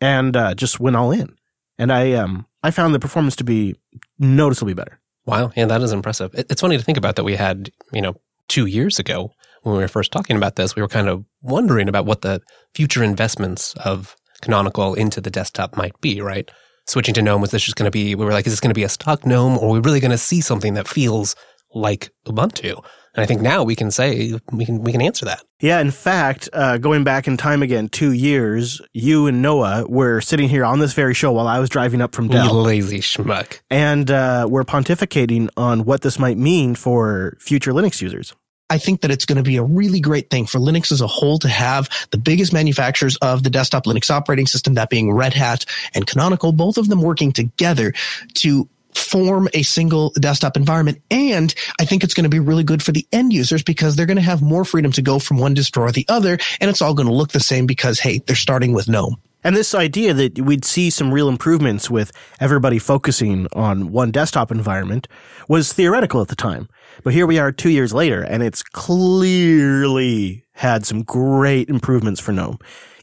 [0.00, 1.36] and uh, just went all in.
[1.78, 3.76] And I um I found the performance to be
[4.18, 4.98] noticeably better.
[5.26, 6.30] Wow, yeah, that is impressive.
[6.34, 7.24] It's funny to think about that.
[7.24, 8.14] We had you know
[8.48, 11.88] two years ago when we were first talking about this, we were kind of wondering
[11.88, 12.40] about what the
[12.74, 16.20] future investments of Canonical into the desktop might be.
[16.20, 16.50] Right,
[16.86, 18.14] switching to GNOME was this just going to be?
[18.14, 20.00] We were like, is this going to be a stock GNOME, or are we really
[20.00, 21.34] going to see something that feels
[21.74, 22.82] like Ubuntu?
[23.14, 25.42] And I think now we can say we can we can answer that.
[25.60, 30.20] Yeah, in fact, uh, going back in time again, two years, you and Noah were
[30.20, 32.98] sitting here on this very show while I was driving up from You Dell, lazy
[33.00, 33.60] schmuck.
[33.70, 38.34] and uh, we're pontificating on what this might mean for future Linux users.
[38.68, 41.06] I think that it's going to be a really great thing for Linux as a
[41.06, 45.34] whole to have the biggest manufacturers of the desktop Linux operating system, that being Red
[45.34, 47.92] Hat and Canonical, both of them working together
[48.34, 51.00] to form a single desktop environment.
[51.10, 54.06] And I think it's going to be really good for the end users because they're
[54.06, 56.38] going to have more freedom to go from one distro or the other.
[56.60, 59.16] And it's all going to look the same because, hey, they're starting with GNOME.
[59.46, 64.50] And this idea that we'd see some real improvements with everybody focusing on one desktop
[64.50, 65.06] environment
[65.48, 66.68] was theoretical at the time.
[67.04, 72.32] But here we are two years later, and it's clearly had some great improvements for
[72.32, 72.58] GNOME.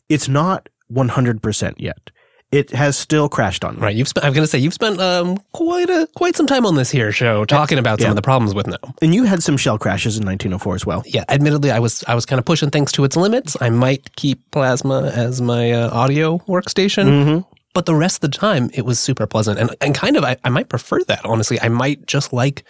[0.10, 2.12] It's not 100% yet.
[2.54, 3.82] It has still crashed on me.
[3.82, 3.96] Right.
[3.96, 6.76] You've spent, I'm going to say you've spent um, quite a quite some time on
[6.76, 8.12] this here show talking about some Yeah.
[8.12, 8.94] of the problems with GNOME.
[9.02, 11.02] And you had some shell crashes in 1904 as well.
[11.06, 13.58] Yeah, admittedly, I was I was kind of pushing things to its limits.
[13.60, 17.40] I might keep Plasma as my uh, audio workstation, Mm-hmm.
[17.74, 20.38] but the rest of the time it was super pleasant and and kind of I,
[20.44, 21.60] I might prefer that honestly.
[21.62, 22.64] I might just like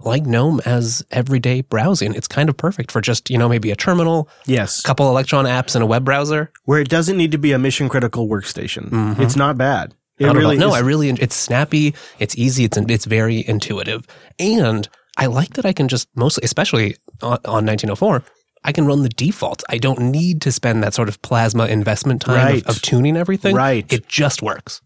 [0.00, 2.14] like GNOME as everyday browsing.
[2.14, 4.80] It's kind of perfect for just you know maybe a terminal, Yes.
[4.80, 6.50] a couple Electron apps, and a web browser.
[6.64, 8.90] Where it doesn't need to be a mission critical workstation.
[8.90, 9.22] Mm-hmm.
[9.22, 9.94] It's not bad.
[10.18, 10.72] It Not really no.
[10.72, 14.06] I really it's snappy, it's easy, it's it's very intuitive,
[14.38, 18.22] and I like that I can just mostly, especially on, on 1904.
[18.66, 19.62] I can run the default.
[19.68, 22.62] I don't need to spend that sort of plasma investment time Right.
[22.62, 23.54] of, of tuning everything.
[23.54, 23.84] Right.
[23.92, 24.80] It just works.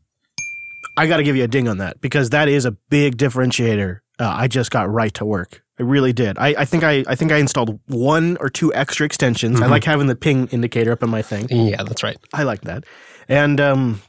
[0.97, 4.01] I got to give you a ding on that because that is a big differentiator.
[4.19, 5.63] Uh, I just got right to work.
[5.79, 6.39] I really did.
[6.39, 9.61] I, I think I, I think I installed one or two extra extensions.
[9.61, 11.47] I like having the ping indicator up on my thing.
[11.51, 12.17] Yeah, that's right.
[12.33, 12.85] I like that.
[13.29, 14.03] And um,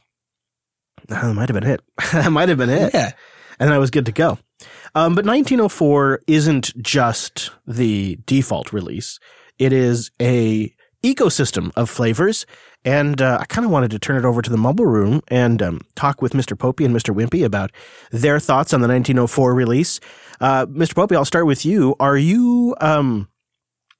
[1.08, 1.80] that might have been it.
[2.12, 2.92] that might have been it.
[2.92, 3.12] Yeah.
[3.60, 4.38] And I was good to go.
[4.94, 9.20] Um, but 1904 isn't just the default release.
[9.58, 12.46] It is a ecosystem of flavors.
[12.84, 15.62] And uh, I kind of wanted to turn it over to the mobile room and
[15.62, 16.56] um, talk with Mr.
[16.56, 17.14] Popey and Mr.
[17.14, 17.70] Wimpy about
[18.10, 20.00] their thoughts on the 1904 release.
[20.40, 20.94] Uh, Mr.
[20.94, 21.94] Popey, I'll start with you.
[22.00, 23.28] Are you um,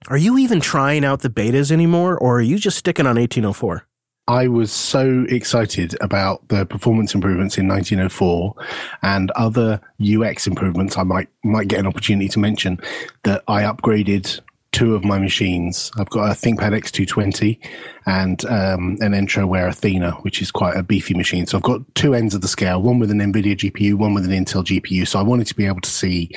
[0.09, 3.87] are you even trying out the betas anymore, or are you just sticking on 1804?
[4.29, 8.55] I was so excited about the performance improvements in 1904
[9.03, 12.81] and other UX improvements I might might get an opportunity to mention
[13.25, 14.41] that I upgraded
[14.73, 15.91] two of my machines.
[15.99, 17.59] I've got a ThinkPad X220
[18.07, 21.47] and um, an Entroware Athena, which is quite a beefy machine.
[21.47, 24.25] So I've got two ends of the scale, one with an NVIDIA GPU, one with
[24.25, 25.07] an Intel GPU.
[25.07, 26.31] So I wanted to be able to see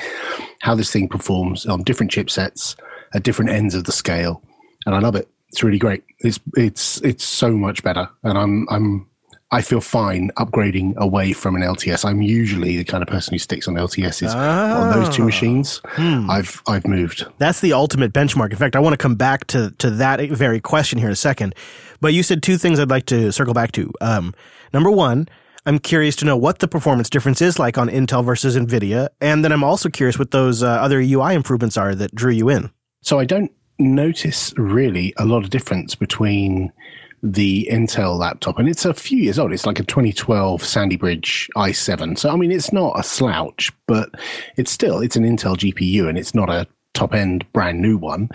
[0.60, 2.76] how this thing performs on different chipsets
[3.14, 4.42] at different ends of the scale.
[4.86, 5.28] And I love it.
[5.48, 6.02] It's really great.
[6.18, 9.08] It's it's it's so much better, and I'm I'm
[9.54, 12.04] I feel fine upgrading away from an LTS.
[12.04, 15.26] I'm usually the kind of person who sticks on LTSs on those two Ah.
[15.26, 15.80] machines.
[15.84, 16.28] Hmm.
[16.30, 17.26] I've I've moved.
[17.38, 18.50] That's the ultimate benchmark.
[18.50, 21.16] In fact, I want to come back to to that very question here in a
[21.30, 21.54] second.
[22.00, 23.90] But you said two things I'd like to circle back to.
[24.00, 24.34] Um,
[24.72, 25.28] number one,
[25.66, 29.42] I'm curious to know what the performance difference is like on Intel versus Nvidia, and
[29.44, 32.70] then I'm also curious what those uh, other UI improvements are that drew you in.
[33.02, 36.70] So I don't notice really a lot of difference between
[37.24, 39.52] the Intel laptop, and it's a few years old.
[39.52, 42.18] It's like a 2012 Sandy Bridge i7.
[42.18, 44.10] So I mean, it's not a slouch, but
[44.56, 48.28] it's still it's an Intel GPU, and it's not a top end brand new one.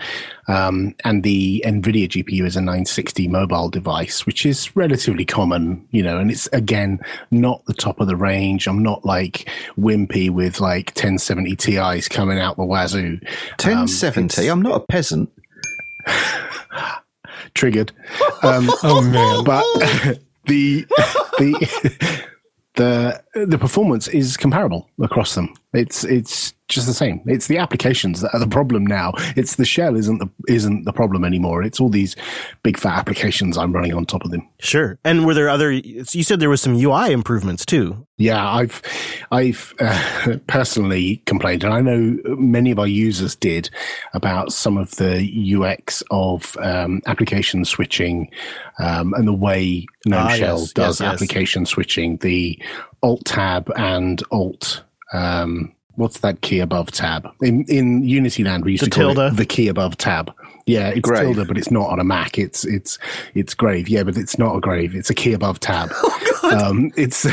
[0.48, 6.02] Um, and the NVIDIA GPU is a 960 mobile device, which is relatively common, you
[6.02, 7.00] know, and it's again
[7.30, 8.66] not the top of the range.
[8.66, 9.48] I'm not like
[9.78, 13.20] wimpy with like 1070 Ti's coming out the wazoo.
[13.60, 14.48] 1070.
[14.48, 15.30] I'm not a peasant.
[17.54, 17.92] triggered.
[18.42, 19.44] Um, Oh man.
[19.44, 19.62] but
[20.46, 20.86] the
[21.38, 22.24] the
[22.76, 25.52] the the performance is comparable across them.
[25.74, 27.20] It's it's just the same.
[27.26, 29.12] It's the applications that are the problem now.
[29.36, 31.62] It's the shell isn't the isn't the problem anymore.
[31.62, 32.16] It's all these
[32.62, 34.48] big fat applications I'm running on top of them.
[34.60, 34.98] Sure.
[35.04, 35.70] And were there other?
[35.72, 38.06] You said there was some UI improvements too.
[38.16, 38.82] Yeah, I've
[39.30, 43.70] I've uh, personally complained, and I know many of our users did
[44.12, 48.30] about some of the UX of um, application switching
[48.78, 51.14] um, and the way GNOME Ah, Shell yes, does yes, yes.
[51.14, 52.18] application switching.
[52.18, 52.60] The
[53.02, 54.82] Alt Tab and Alt.
[55.12, 58.64] Um, what's that key above tab in in Unity Land?
[58.64, 59.32] We used The to call tilde?
[59.34, 60.32] it the key above tab.
[60.66, 61.34] Yeah, it's Grave.
[61.34, 62.38] tilde, but it's not on a Mac.
[62.38, 62.98] It's it's
[63.34, 63.88] it's grave.
[63.88, 64.94] Yeah, but it's not a grave.
[64.94, 65.90] It's a key above tab.
[66.42, 67.26] Oh Um, it's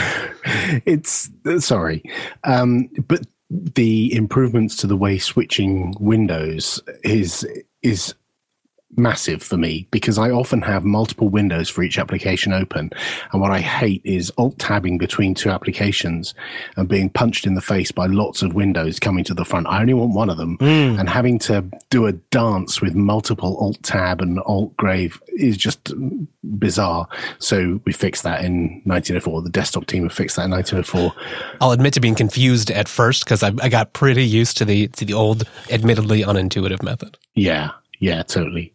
[0.85, 2.03] it's uh, sorry,
[2.43, 7.47] um, but the improvements to the way switching windows is
[7.81, 8.13] is
[8.95, 12.91] massive for me because I often have multiple windows for each application open.
[13.31, 16.33] And what I hate is alt tabbing between two applications
[16.77, 19.67] and being punched in the face by lots of windows coming to the front.
[19.67, 20.99] I only want one of them hmm.
[20.99, 25.93] and having to do a dance with multiple alt tab and alt grave is just
[26.57, 27.07] bizarre.
[27.39, 29.41] So we fixed that in 1904.
[29.41, 31.13] The desktop team have fixed that in 1904.
[31.61, 34.87] I'll admit to being confused at first because I, I got pretty used to the
[34.89, 37.17] to the old, admittedly unintuitive method.
[37.35, 37.71] Yeah.
[37.99, 38.71] Yeah, totally.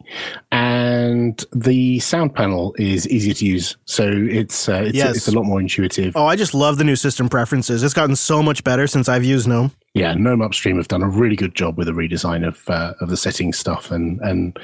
[0.50, 5.16] And the sound panel is easier to use, so it's uh, it's, Yes.
[5.16, 6.16] it's a lot more intuitive.
[6.16, 7.82] Oh, I just love the new system preferences.
[7.82, 9.70] It's gotten so much better since I've used GNOME.
[9.94, 13.10] Yeah, Gnome Upstream have done a really good job with the redesign of uh, of
[13.10, 14.58] the settings stuff, and and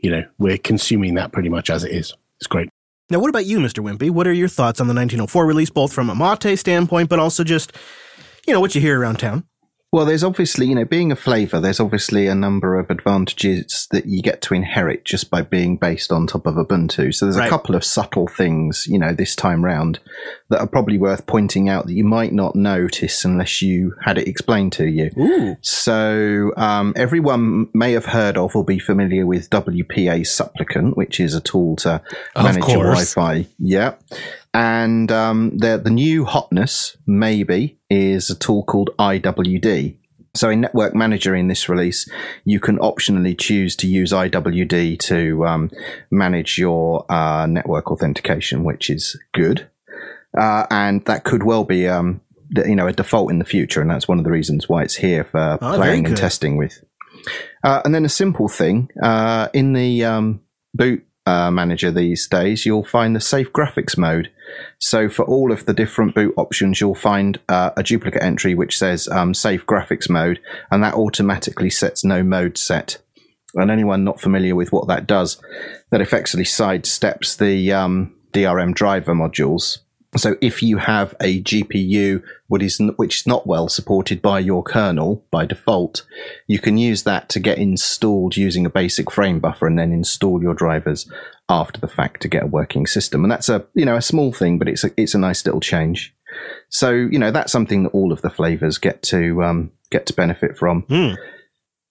[0.00, 2.14] you know we're consuming that pretty much as it is.
[2.38, 2.68] It's great.
[3.10, 3.82] Now, what about you, Mr.
[3.84, 4.10] Wimpy?
[4.10, 7.44] What are your thoughts on the 1904 release, both from a Mate standpoint, but also
[7.44, 7.72] just,
[8.46, 9.44] you know, what you hear around town?
[9.92, 14.06] Well, there's obviously, you know, being a flavor, there's obviously a number of advantages that
[14.06, 17.14] you get to inherit just by being based on top of Ubuntu.
[17.14, 17.46] So there's Right.
[17.46, 19.98] a couple of subtle things, you know, this time round
[20.48, 24.26] that are probably worth pointing out that you might not notice unless you had it
[24.26, 25.10] explained to you.
[25.18, 25.56] Ooh.
[25.60, 31.34] So um, everyone may have heard of or be familiar with WPA Supplicant, which is
[31.34, 32.00] a tool to
[32.34, 32.84] manage your.
[32.84, 33.46] Wi-Fi.
[33.58, 33.96] Yeah,
[34.54, 39.96] and um, the the new hotness maybe is a tool called IWD.
[40.34, 42.08] So in Network Manager in this release,
[42.44, 45.70] you can optionally choose to use IWD to um,
[46.10, 49.68] manage your uh, network authentication, which is good.
[50.38, 53.82] Uh, and that could well be, um, the- you know, a default in the future,
[53.82, 56.82] and that's one of the reasons why it's here for Oh, playing and testing with.
[57.62, 60.40] Uh, and then a simple thing uh, in the um,
[60.72, 64.30] boot uh, manager these days, you'll find the safe graphics mode.
[64.78, 68.78] So for all of the different boot options, you'll find uh, a duplicate entry which
[68.78, 72.98] says um, safe graphics mode, and that automatically sets no mode set.
[73.54, 75.40] And anyone not familiar with what that does,
[75.90, 79.78] that effectively sidesteps the um, DRM driver modules.
[80.16, 84.62] So if you have a GPU which is, which is not well supported by your
[84.62, 86.04] kernel by default,
[86.46, 90.42] you can use that to get installed using a basic frame buffer and then install
[90.42, 91.10] your drivers
[91.48, 93.24] after the fact to get a working system.
[93.24, 95.60] And that's a you know a small thing, but it's a it's a nice little
[95.60, 96.14] change.
[96.68, 100.12] So you know that's something that all of the flavors get to um, get to
[100.12, 100.82] benefit from.
[100.82, 101.14] Hmm.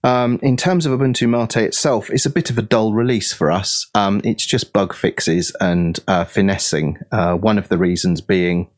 [0.03, 3.51] Um, in terms of Ubuntu Mate itself, it's a bit of a dull release for
[3.51, 3.87] us.
[3.93, 6.97] Um, it's just bug fixes and uh, finessing.
[7.11, 8.69] Uh, one of the reasons being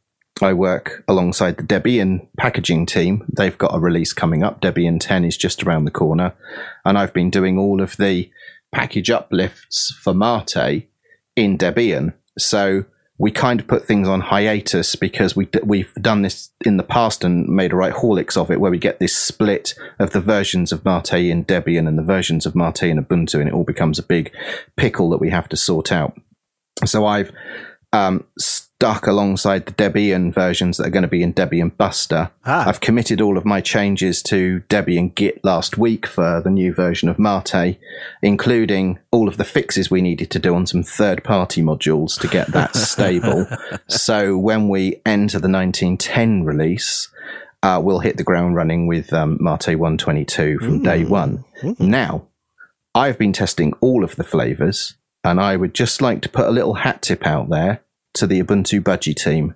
[0.41, 3.25] I work alongside the Debian packaging team.
[3.36, 4.62] They've got a release coming up.
[4.62, 6.33] Debian 10 is just around the corner.
[6.83, 8.31] And I've been doing all of the
[8.73, 10.88] package uplifts for Mate
[11.36, 12.13] in Debian.
[12.38, 12.86] So
[13.23, 17.23] we kind of put things on hiatus because we we've done this in the past
[17.23, 20.73] and made a right Horlicks of it, where we get this split of the versions
[20.73, 23.97] of Mate in Debian and the versions of Mate in Ubuntu, and it all becomes
[23.97, 24.33] a big
[24.75, 26.19] pickle that we have to sort out.
[26.83, 27.31] So I've
[27.93, 28.25] um,
[28.84, 32.32] stuck alongside the Debian versions that are going to be in Debian Buster.
[32.46, 32.67] Ah.
[32.67, 37.08] I've committed all of my changes to Debian Git last week for the new version
[37.08, 37.80] of Mate,
[38.22, 42.28] including all of the fixes we needed to do on some third party modules to
[42.28, 43.48] get that stable.
[43.88, 47.08] So when we enter the 1910 release,
[47.63, 51.46] uh, we'll hit the ground running with um, Mate 122 from day one.
[51.80, 52.28] Now,
[52.93, 56.52] I've been testing all of the flavors, and I would just like to put a
[56.52, 57.80] little hat tip out there
[58.13, 59.56] to the Ubuntu Budgie team.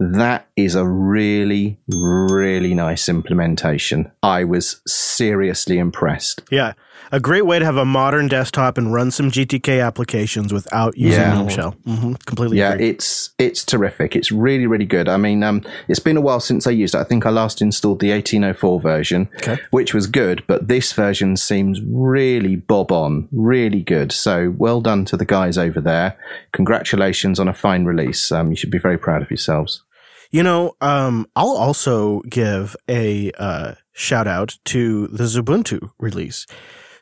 [0.00, 4.10] That is a really, really nice implementation.
[4.22, 6.42] I was seriously impressed.
[6.50, 6.74] Yeah.
[7.10, 11.20] A great way to have a modern desktop and run some GTK applications without using
[11.22, 11.32] Yeah.
[11.34, 11.70] GNOME Shell.
[11.86, 12.90] hmm Completely Yeah, agree.
[12.90, 14.14] it's it's terrific.
[14.14, 15.08] It's really really good.
[15.08, 16.98] I mean, um, it's been a while since I used it.
[16.98, 19.56] I think I last installed the 1804 version, Okay.
[19.70, 20.42] which was good.
[20.46, 24.12] But this version seems really bob on, really good.
[24.12, 26.14] So well done to the guys over there.
[26.52, 28.30] Congratulations on a fine release.
[28.30, 29.82] Um, you should be very proud of yourselves.
[30.30, 36.46] You know, um, I'll also give a uh, shout out to the Xubuntu release.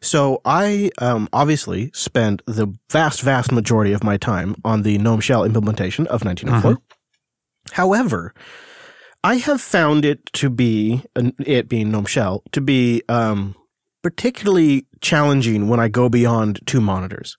[0.01, 5.21] So I um, obviously spent the vast, vast majority of my time on the GNOME
[5.21, 6.79] Shell implementation of 1904.
[7.73, 8.33] However,
[9.25, 13.57] I have found it to be, it being GNOME Shell, to be um,
[14.03, 17.37] particularly challenging when I go beyond two monitors.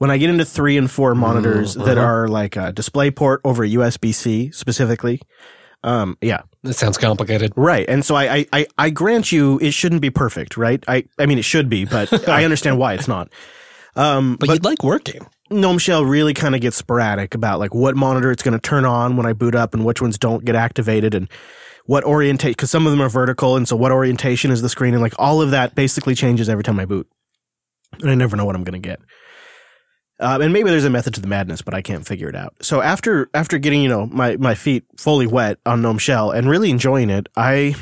[0.00, 3.66] When I get into three and four monitors that are like a display port over
[3.66, 5.20] USB C specifically,
[5.82, 7.52] um, yeah, That sounds complicated.
[7.54, 7.86] Right.
[7.86, 10.82] And so I, I, I, grant you it shouldn't be perfect, right?
[10.88, 13.28] I, I mean, it should be, but I understand why it's not.
[13.94, 15.26] Um, But, you'd like working.
[15.50, 18.86] GNOME Shell really kind of gets sporadic about like what monitor it's going to turn
[18.86, 21.28] on when I boot up and which ones don't get activated and
[21.84, 23.54] what orientation, because some of them are vertical.
[23.54, 26.64] And so what orientation is the screen and like all of that basically changes every
[26.64, 27.06] time I boot.
[28.00, 29.00] And I never know what I'm going to get.
[30.20, 32.54] Um, and maybe there's a method to the madness, but I can't figure it out.
[32.62, 36.48] So after after getting you know my my feet fully wet on GNOME Shell and
[36.48, 37.74] really enjoying it, I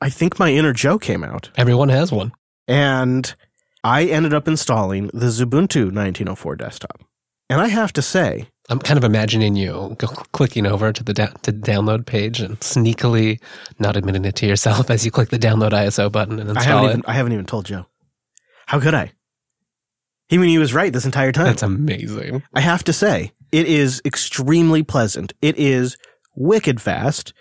[0.00, 2.32] I think my inner Joe came out, Everyone has one.
[2.68, 3.34] and
[3.84, 7.00] I ended up installing the Xubuntu 1904 desktop.
[7.50, 11.12] And I have to say, I'm kind of imagining you go clicking over to the
[11.12, 13.40] da- to download page and sneakily
[13.78, 16.64] not admitting it to yourself as you click the download ISO button and I install
[16.78, 16.92] haven't it.
[16.92, 17.86] even I haven't even told Joe.
[18.66, 19.12] How could I?
[20.32, 21.44] He mean he was right this entire time.
[21.44, 22.42] That's amazing.
[22.54, 25.34] I have to say, it is extremely pleasant.
[25.42, 25.98] It is
[26.34, 27.34] wicked fast.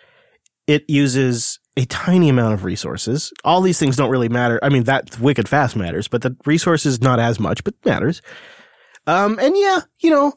[0.67, 3.31] It uses a tiny amount of resources.
[3.45, 4.59] All these things don't really matter.
[4.61, 8.21] I mean, that wicked fast matters, but the resources not as much, but matters.
[9.07, 10.33] Um, and yeah, you know,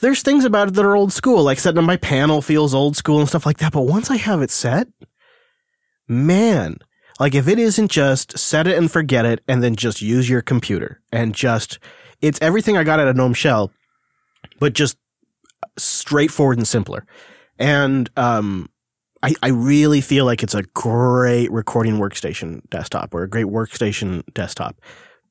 [0.00, 2.96] there's things about it that are old school, like setting up my panel feels old
[2.96, 3.74] school and stuff like that.
[3.74, 4.88] But once I have it set,
[6.08, 6.78] man,
[7.18, 10.42] like if it isn't just set it and forget it and then just use your
[10.42, 11.78] computer and just,
[12.20, 13.70] it's everything I got out of Gnome Shell,
[14.60, 14.96] but just
[15.76, 17.06] straightforward and simpler.
[17.58, 18.68] And, um,
[19.22, 24.22] I, I really feel like it's a great recording workstation desktop or a great workstation
[24.32, 24.76] desktop.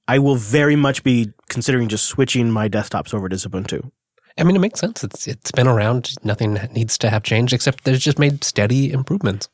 [0.10, 3.92] I will very much be considering just switching my desktops over to Xubuntu.
[4.38, 5.04] I mean, it makes sense.
[5.04, 6.14] It's it's been around.
[6.24, 9.50] Nothing needs to have changed except there's just made steady improvements.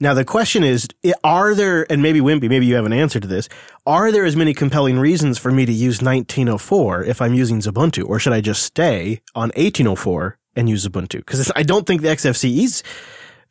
[0.00, 0.88] Now the question is:
[1.22, 3.48] Are there, and maybe Wimpy, maybe you have an answer to this?
[3.86, 8.08] Are there as many compelling reasons for me to use 1904 if I'm using Xubuntu,
[8.08, 11.18] or should I just stay on 1804 and use Xubuntu?
[11.18, 12.82] Because I don't think the XFCE's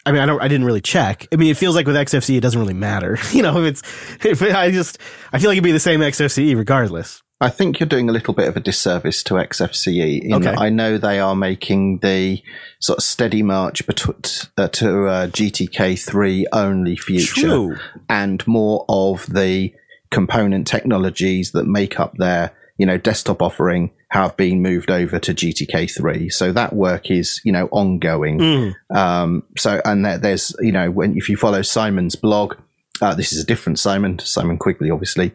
[0.05, 1.27] I mean, I don't, I didn't really check.
[1.31, 3.17] I mean, it feels like with XFCE, it doesn't really matter.
[3.31, 4.97] You know, if it's, if I just,
[5.31, 7.21] I feel like it'd be the same XFCE regardless.
[7.41, 10.33] I think you're doing a little bit of a disservice to XFCE.
[10.33, 10.55] Okay.
[10.57, 12.43] I know they are making the
[12.79, 17.77] sort of steady march betw- uh, to uh, GTK3 only future True.
[18.09, 19.73] and more of the
[20.11, 25.33] component technologies that make up their, you know, desktop offering have been moved over to
[25.33, 26.33] GTK3.
[26.33, 28.39] So that work is, you know, ongoing.
[28.39, 28.73] Mm.
[28.93, 32.55] Um, so, and there, there's, you know, when if you follow Simon's blog,
[33.01, 35.31] uh, this is a different Simon, Simon Quigley, obviously.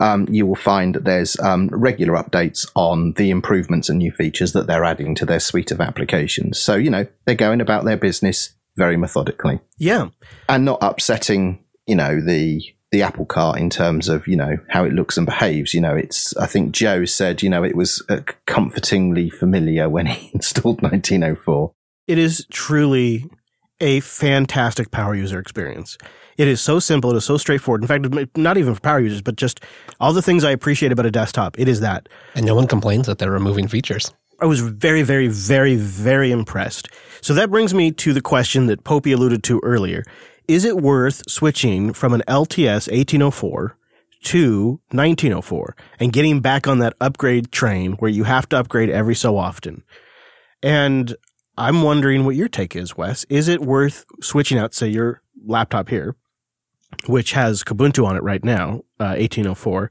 [0.00, 4.52] Um, you will find that there's um, regular updates on the improvements and new features
[4.52, 6.58] that they're adding to their suite of applications.
[6.58, 10.08] So, you know, they're going about their business very methodically Yeah.
[10.48, 14.82] and not upsetting, you know, the the apple cart in terms of you know how
[14.82, 15.74] it looks and behaves.
[15.74, 20.06] You know, it's I think Joe said you know it was uh, comfortingly familiar when
[20.06, 21.72] he installed 1904.
[22.06, 23.26] It is truly
[23.80, 25.98] a fantastic power user experience.
[26.38, 27.10] It is so simple.
[27.10, 27.82] It is so straightforward.
[27.82, 29.60] In fact, not even for power users, but just
[30.00, 31.58] all the things I appreciate about a desktop.
[31.58, 32.08] It is that.
[32.36, 34.12] And no one complains that they're removing features.
[34.40, 36.88] I was very, very, very, very impressed.
[37.20, 40.04] So that brings me to the question that Popey alluded to earlier.
[40.46, 43.76] Is it worth switching from an LTS 1804
[44.24, 49.16] to 1904 and getting back on that upgrade train where you have to upgrade every
[49.16, 49.82] so often?
[50.62, 51.16] And
[51.56, 53.24] I'm wondering what your take is, Wes.
[53.28, 56.14] Is it worth switching out, say, your laptop here,
[57.06, 59.90] which has Kubuntu on it right now, uh, 1804?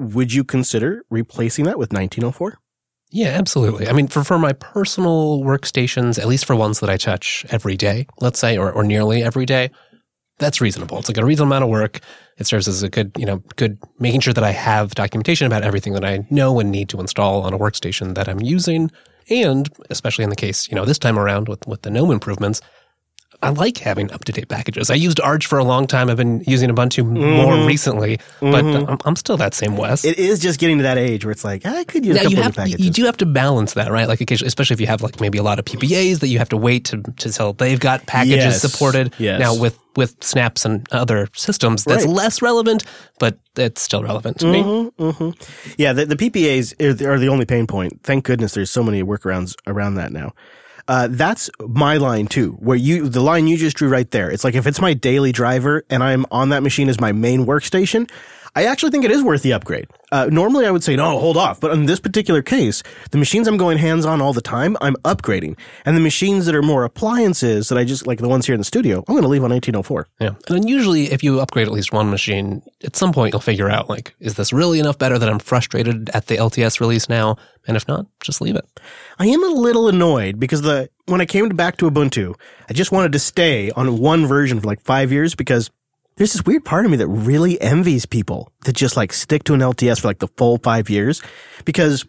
[0.00, 2.58] Would you consider replacing that with 1904?
[3.10, 3.88] Yeah, absolutely.
[3.88, 7.76] I mean, for, for my personal workstations, at least for ones that I touch every
[7.76, 9.70] day, let's say, or, or nearly every day,
[10.38, 10.98] that's reasonable.
[10.98, 12.00] It's like a reasonable amount of work.
[12.38, 15.62] It serves as a good, you know, good making sure that I have documentation about
[15.62, 18.90] everything that I know and need to install on a workstation that I'm using.
[19.30, 22.60] And especially in the case, you know, this time around with, with the GNOME improvements,
[23.44, 24.90] I like having up to date packages.
[24.90, 26.08] I used Arch for a long time.
[26.08, 27.66] I've been using Ubuntu more mm-hmm.
[27.66, 28.90] recently, but mm-hmm.
[28.90, 30.04] I'm, I'm still that same Wes.
[30.04, 32.32] It is just getting to that age where it's like I could use a couple
[32.32, 32.84] you of have packages.
[32.84, 34.08] you do have to balance that, right?
[34.08, 36.48] Like occasionally, especially if you have like maybe a lot of PPAs that you have
[36.50, 38.62] to wait to to tell they've got packages Yes.
[38.62, 39.12] supported.
[39.18, 39.38] Yes.
[39.40, 42.14] Now with with snaps and other systems, that's Right.
[42.14, 42.84] less relevant,
[43.20, 44.62] but it's still relevant to me.
[44.98, 45.30] hmm
[45.76, 48.00] Yeah, the, the PPAs are, are the only pain point.
[48.02, 50.32] Thank goodness there's so many workarounds around that now.
[50.86, 54.30] Uh, that's my line too, where you, the line you just drew right there.
[54.30, 57.46] It's like if it's my daily driver and I'm on that machine as my main
[57.46, 58.10] workstation,
[58.56, 59.86] I actually think it is worth the upgrade.
[60.12, 61.58] Uh, normally I would say, no, hold off.
[61.58, 64.94] But in this particular case, the machines I'm going hands on all the time, I'm
[65.04, 65.58] upgrading.
[65.84, 68.60] And the machines that are more appliances that I just, like the ones here in
[68.60, 70.06] the studio, I'm going to leave on 1804.
[70.20, 73.40] Yeah, and then usually if you upgrade at least one machine, at some point you'll
[73.40, 77.08] figure out like, is this really enough better that I'm frustrated at the LTS release
[77.08, 77.36] now?
[77.66, 78.80] And if not, just leave it.
[79.18, 82.34] I am a little annoyed because the when I came back to Ubuntu,
[82.68, 85.70] I just wanted to stay on one version for like five years because
[86.16, 89.54] there's this weird part of me that really envies people that just like stick to
[89.54, 91.22] an LTS for like the full five years
[91.64, 92.04] because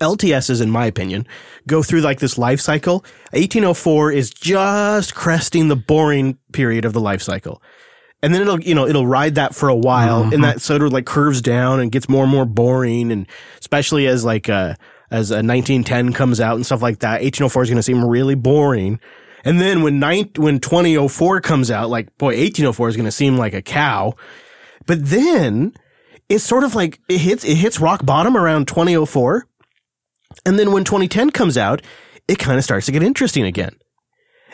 [0.00, 1.26] LTSs, in my opinion,
[1.66, 3.04] go through like this life cycle.
[3.32, 7.62] 1804 is just cresting the boring period of the life cycle.
[8.22, 10.92] And then it'll, you know, it'll ride that for a while and that sort of
[10.92, 13.12] like curves down and gets more and more boring.
[13.12, 13.28] And
[13.60, 14.74] especially as like, uh,
[15.10, 18.34] as a 1910 comes out and stuff like that, 1804 is going to seem really
[18.34, 19.00] boring.
[19.46, 23.36] And then when nine, when 2004 comes out, like, boy, 1804 is going to seem
[23.38, 24.14] like a cow.
[24.86, 25.72] But then
[26.28, 29.46] it's sort of like it hits, it hits rock bottom around 2004.
[30.44, 31.80] And then when 2010 comes out,
[32.28, 33.76] it kind of starts to get interesting again.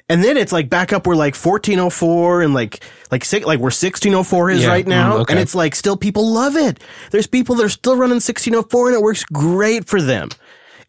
[0.08, 1.06] And then it's like back up.
[1.06, 5.16] We're like 1404 and like, like, six, like we're 1604 is Yeah, right now.
[5.16, 5.32] mm, okay.
[5.32, 6.80] And it's like still people love it.
[7.12, 10.28] There's people that are still running 1604 and it works great for them.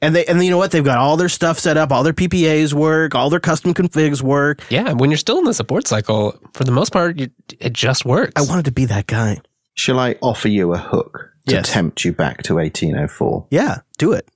[0.04, 0.72] And they, and you know what?
[0.72, 4.22] They've got all their stuff set up, all their PPAs work, all their custom configs
[4.22, 4.62] work.
[4.70, 7.30] Yeah, when you're still in the support cycle, for the most part, you,
[7.60, 8.34] it just works.
[8.36, 9.40] I wanted to be that guy.
[9.76, 11.72] Shall I offer you a hook to Yes.
[11.72, 13.48] tempt you back to 1804?
[13.50, 14.28] Yeah, do it.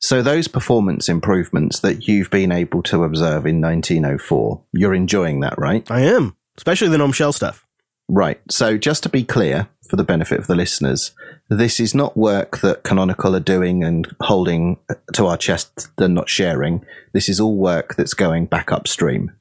[0.00, 5.58] So those performance improvements that you've been able to observe in 1904, you're enjoying that,
[5.58, 5.88] right?
[5.90, 7.65] I am, especially the gnome shell stuff.
[8.08, 8.40] Right.
[8.50, 11.12] So just to be clear, for the benefit of the listeners,
[11.48, 14.78] this is not work that Canonical are doing and holding
[15.14, 16.84] to our chest and not sharing.
[17.12, 19.32] This is all work that's going back upstream.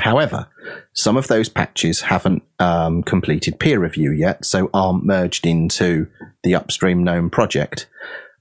[0.00, 0.48] However,
[0.92, 6.08] some of those patches haven't um, completed peer review yet, so aren't merged into
[6.42, 7.86] the upstream GNOME project.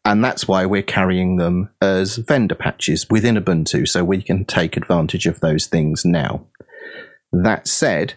[0.06, 4.76] And that's why we're carrying them as vendor patches within Ubuntu, so we can take
[4.76, 6.46] advantage of those things now.
[7.32, 8.16] That said,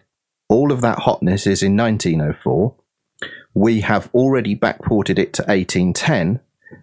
[0.48, 2.74] all of that hotness is in 1904.
[3.54, 6.40] We have already backported it to 1810,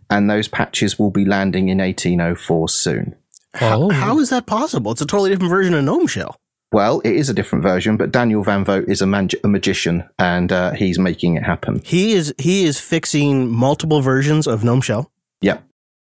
[0.10, 3.16] and those patches will be landing in 1804 soon.
[3.62, 3.92] Oh.
[3.92, 4.92] How is that possible?
[4.92, 6.36] It's a totally different version of gnome shell.
[6.72, 10.10] Well, it is a different version, but Daniel van Vugt is a, mag- a magician,
[10.18, 11.82] and uh, he's making it happen.
[11.86, 15.12] He is he is fixing multiple versions of gnome shell.
[15.42, 15.64] Yep.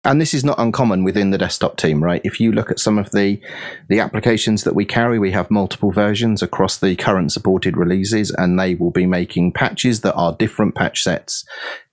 [0.06, 2.22] And this is not uncommon within the desktop team, right?
[2.24, 3.42] If you look at some of the
[3.90, 8.60] the applications that we carry, we have multiple versions across the current supported releases, and
[8.60, 11.44] they will be making patches that are different patch sets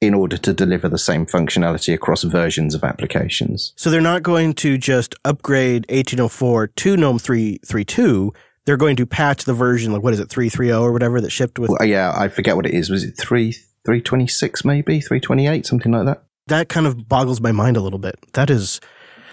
[0.01, 3.73] in order to deliver the same functionality across versions of applications.
[3.77, 8.33] So they're not going to just upgrade 1804 to GNOME 332.
[8.65, 11.59] They're going to patch the version, like what is it, 330 or whatever that shipped
[11.59, 11.71] with.
[11.71, 12.91] Well, yeah, I forget what it is.
[12.91, 13.55] Was it three
[13.85, 16.23] three twenty six maybe three twenty eight something like that?
[16.49, 18.17] That kind of boggles my mind a little bit.
[18.33, 18.81] That is,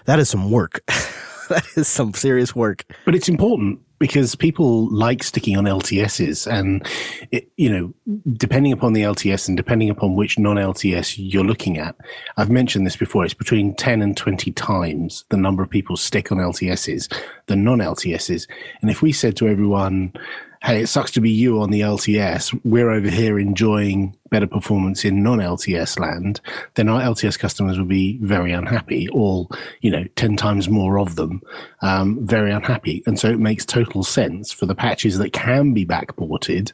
[0.05, 0.82] that is some work.
[1.49, 2.86] that is some serious work.
[3.05, 6.88] But it's important because people like sticking on LTSs and
[7.32, 7.93] it, you know,
[8.34, 11.95] depending upon the LTS and depending upon which non-LTS you're looking at,
[12.38, 16.32] I've mentioned this before, it's between 10 and 20 times the number of people stick
[16.32, 17.14] on LTSs
[17.47, 18.47] than non-LTSs.
[18.82, 20.14] And if we said to everyone,
[20.62, 22.60] Hey, it sucks to be you on the LTS.
[22.66, 26.41] We're over here enjoying better performance in non-LTS land.
[26.76, 29.07] Then our LTS customers would be very unhappy.
[29.10, 29.49] All
[29.80, 31.41] you know, ten times more of them,
[31.82, 33.03] um, very unhappy.
[33.05, 36.74] And so it makes total sense for the patches that can be backported,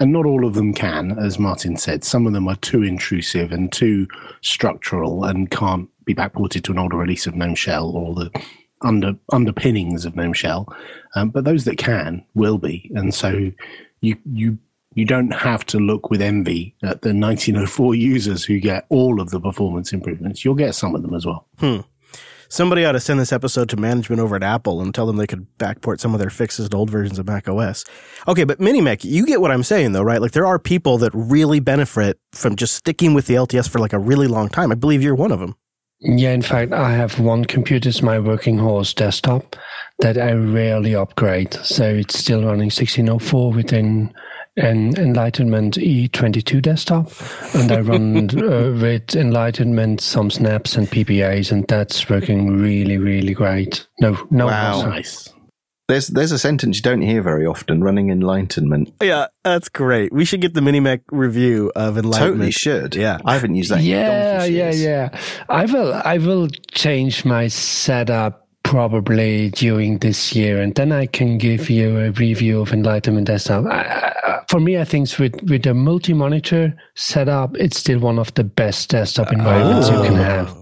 [0.00, 2.02] and not all of them can, as Martin said.
[2.02, 4.08] Some of them are too intrusive and too
[4.40, 8.42] structural and can't be backported to an older release of GNOME Shell or the
[8.82, 10.74] under underpinnings of GNOME Shell.
[11.14, 13.50] Um, but those that can will be, and so
[14.00, 14.58] you you
[14.94, 19.30] you don't have to look with envy at the 1904 users who get all of
[19.30, 20.44] the performance improvements.
[20.44, 21.46] You'll get some of them as well.
[22.52, 25.26] Somebody ought to send this episode to management over at Apple and tell them they
[25.26, 27.86] could backport some of their fixes to old versions of Mac OS.
[28.28, 30.20] Okay, but Minimec, you get what I'm saying though, right?
[30.20, 33.94] Like there are people that really benefit from just sticking with the LTS for like
[33.94, 34.70] a really long time.
[34.70, 35.54] I believe you're one of them.
[36.04, 39.56] Yeah, in fact, I have one computer, it's my working horse desktop,
[40.00, 41.54] that I rarely upgrade.
[41.54, 44.12] So it's still running 1604 within
[44.56, 47.10] an Enlightenment E22 desktop.
[47.54, 53.32] And I run uh, with Enlightenment some snaps and PPAs, and that's working really, really
[53.34, 53.86] great.
[54.00, 54.52] No, no, Wow.
[54.52, 54.90] hassle.
[54.90, 55.31] Nice.
[55.92, 57.84] There's there's a sentence you don't hear very often.
[57.84, 58.94] Running enlightenment.
[59.02, 60.10] Yeah, that's great.
[60.10, 62.32] We should get the Minimec review of Enlightenment.
[62.32, 62.94] Totally should.
[62.94, 63.18] Yeah.
[63.26, 63.80] I haven't used that.
[63.80, 70.34] in yeah donkey's yeah yeah i will i will change my setup probably during this
[70.34, 73.80] year and then i can give you a review of enlightenment desktop I,
[74.24, 78.44] I, for me i think with with a multi-monitor setup it's still one of the
[78.44, 80.61] best desktop environments you can have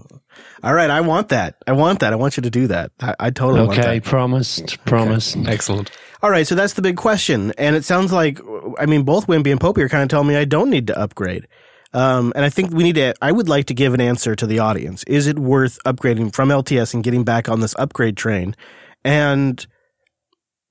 [0.63, 1.55] All right, I want that.
[1.65, 2.13] I want that.
[2.13, 2.91] I want you to do that.
[2.99, 4.03] I, I totally want okay that.
[4.03, 5.91] promised promised Excellent.
[6.21, 8.39] All right, so that's the big question, and it sounds like
[8.79, 10.99] I mean both Wimpy and Popey are kind of telling me I don't need to
[10.99, 11.47] upgrade.
[11.93, 13.13] Um, and I think we need to.
[13.21, 15.03] I would like to give an answer to the audience.
[15.05, 18.55] Is it worth upgrading from LTS and getting back on this upgrade train?
[19.03, 19.65] And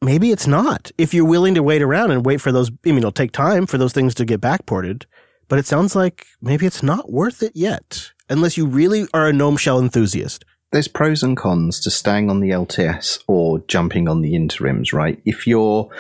[0.01, 0.91] maybe it's not.
[0.97, 3.67] If you're willing to wait around and wait for those, I mean, it'll take time
[3.67, 5.05] for those things to get backported.
[5.49, 9.33] But it sounds like maybe it's not worth it yet, unless you really are a
[9.33, 10.45] GNOME Shell enthusiast.
[10.73, 15.21] there's pros and cons to staying on the LTS or jumping on the interims, right?
[15.25, 15.91] If you're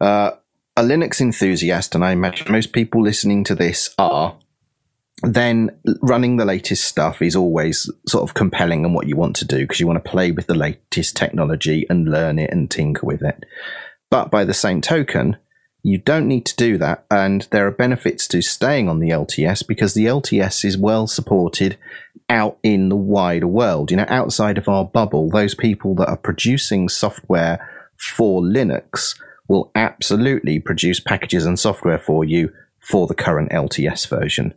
[0.00, 0.32] uh,
[0.76, 4.36] a Linux enthusiast, and I imagine most people listening to this are,
[5.22, 5.70] then
[6.02, 9.58] running the latest stuff is always sort of compelling and what you want to do
[9.58, 13.22] because you want to play with the latest technology and learn it and tinker with
[13.22, 13.44] it.
[14.10, 15.36] But by the same token,
[15.82, 17.04] you don't need to do that.
[17.10, 21.78] And there are benefits to staying on the LTS because the LTS is well supported
[22.28, 23.90] out in the wider world.
[23.90, 29.18] You know, outside of our bubble, those people that are producing software for Linux
[29.48, 34.54] will absolutely produce packages and software for you for the current LTS version.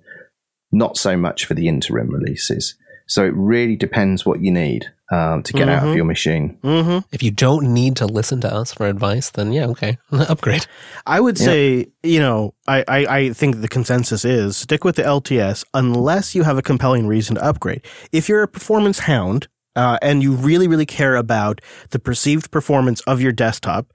[0.72, 2.76] Not so much for the interim releases.
[3.07, 5.95] So it really depends what you need um, to get out of Mhm.
[5.97, 6.57] your machine.
[6.64, 6.99] Mm-hmm.
[7.12, 10.66] If you don't need to listen to us for advice, then yeah, okay, upgrade.
[11.05, 11.45] I would Yeah.
[11.45, 16.34] say, you know, I, I, I think the consensus is stick with the LTS unless
[16.34, 17.82] you have a compelling reason to upgrade.
[18.12, 23.01] If you're a performance hound uh, and you really, really care about the perceived performance
[23.01, 23.88] of your desktop,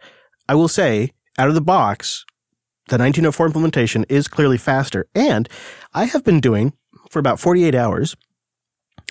[0.48, 2.24] I will say, out of the box,
[2.88, 5.06] the 1904 implementation is clearly faster.
[5.14, 5.48] And
[5.94, 6.72] I have been doing
[7.10, 8.16] for about 48 hours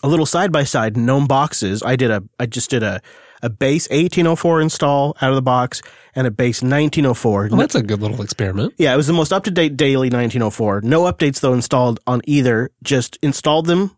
[0.04, 1.84] a little side by side GNOME boxes.
[1.84, 3.02] I did a, I just did a,
[3.42, 5.82] a base 1804 install out of the box
[6.16, 7.50] and a base 1904.
[7.50, 8.74] Well, that's a good little experiment.
[8.78, 10.82] Yeah, it was the most up to date daily 1904.
[10.82, 12.72] No updates though installed on either.
[12.84, 13.98] Just installed them,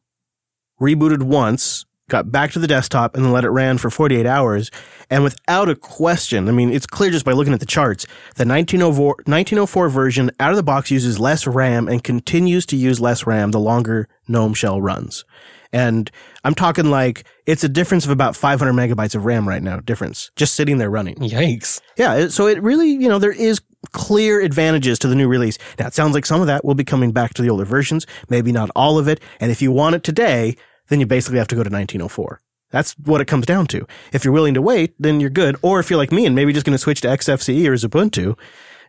[0.82, 4.72] rebooted once, got back to the desktop, and then let it ran for 48 hours.
[5.10, 8.46] And without a question, I mean, it's clear just by looking at the charts, the
[8.46, 13.26] 1904, 1904 version out of the box uses less RAM and continues to use less
[13.26, 15.26] RAM the longer GNOME shell runs.
[15.72, 16.10] And
[16.44, 20.32] I'm talking like it's a difference of about 500 megabytes of RAM right now, difference,
[20.36, 21.16] just sitting there running.
[21.16, 21.82] Yikes.
[21.98, 23.62] Yeah, so it really, you know, there is
[23.92, 25.58] clear advantages to the new release.
[25.80, 28.06] Now, it sounds like some of that will be coming back to the older versions,
[28.30, 29.22] maybe not all of it.
[29.40, 30.56] And if you want it today,
[30.90, 32.40] then you basically have to go to 1904.
[32.70, 33.88] That's what it comes down to.
[34.12, 35.56] If you're willing to wait, then you're good.
[35.62, 38.38] Or if you're like me and maybe just going to switch to XFCE or Xubuntu,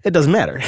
[0.05, 0.61] it doesn't matter.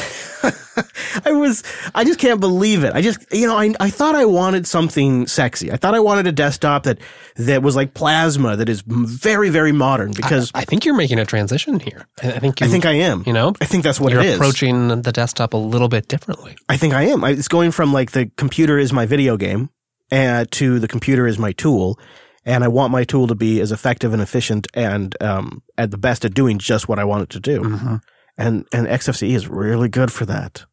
[1.24, 1.62] I was,
[1.95, 2.95] I just can't believe it.
[2.95, 5.70] I just, you know, I, I thought I wanted something sexy.
[5.70, 6.99] I thought I wanted a desktop that,
[7.37, 11.26] that was like plasma, that is very, very modern because I think you're making a
[11.26, 12.07] transition here.
[12.22, 13.24] I I think you, I think I am.
[13.26, 14.37] you know, I think that's what you're it is.
[14.37, 16.57] approaching the desktop a little bit differently.
[16.68, 17.24] I think I am.
[17.24, 19.70] I, it's going from like the computer is my video game
[20.12, 21.99] uh, to the computer is my tool.
[22.47, 25.99] And I want my tool to be as effective and efficient and um, at the
[25.99, 27.61] best at doing just what I want it to do.
[27.61, 27.97] Mm-hmm.
[28.41, 30.64] And and XFCE is really good for that.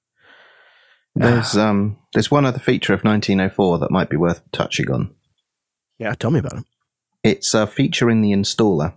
[1.15, 5.13] There's um there's one other feature of 1904 that might be worth touching on.
[5.97, 6.63] Yeah, tell me about it.
[7.23, 8.93] It's a feature in the installer.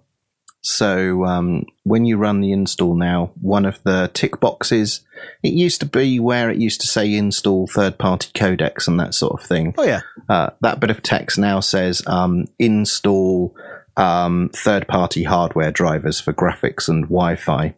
[0.62, 5.00] So um, when you run the install now, one of the tick boxes,
[5.42, 9.14] it used to be where it used to say install third party codecs and that
[9.14, 9.74] sort of thing.
[9.78, 13.56] Oh yeah, Uh, that bit of text now says um, install
[13.96, 17.74] um, third party hardware drivers for graphics and Wi Fi.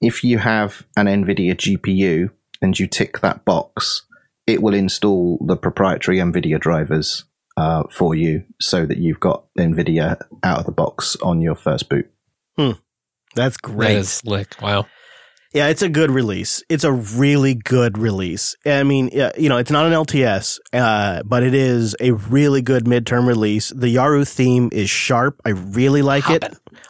[0.00, 2.30] If you have an NVIDIA GPU
[2.62, 4.02] and you tick that box,
[4.46, 7.24] it will install the proprietary NVIDIA drivers
[7.56, 11.88] uh, for you so that you've got NVIDIA out of the box on your first
[11.88, 12.10] boot.
[13.34, 13.98] that's great.
[13.98, 14.60] is slick.
[14.60, 14.86] Wow.
[15.52, 16.62] Yeah, it's a good release.
[16.68, 18.54] It's a really good release.
[18.64, 22.84] I mean, you know, it's not an LTS, uh, but it is a really good
[22.84, 23.70] midterm release.
[23.70, 25.40] The Yaru theme is sharp.
[25.44, 26.44] I really like it.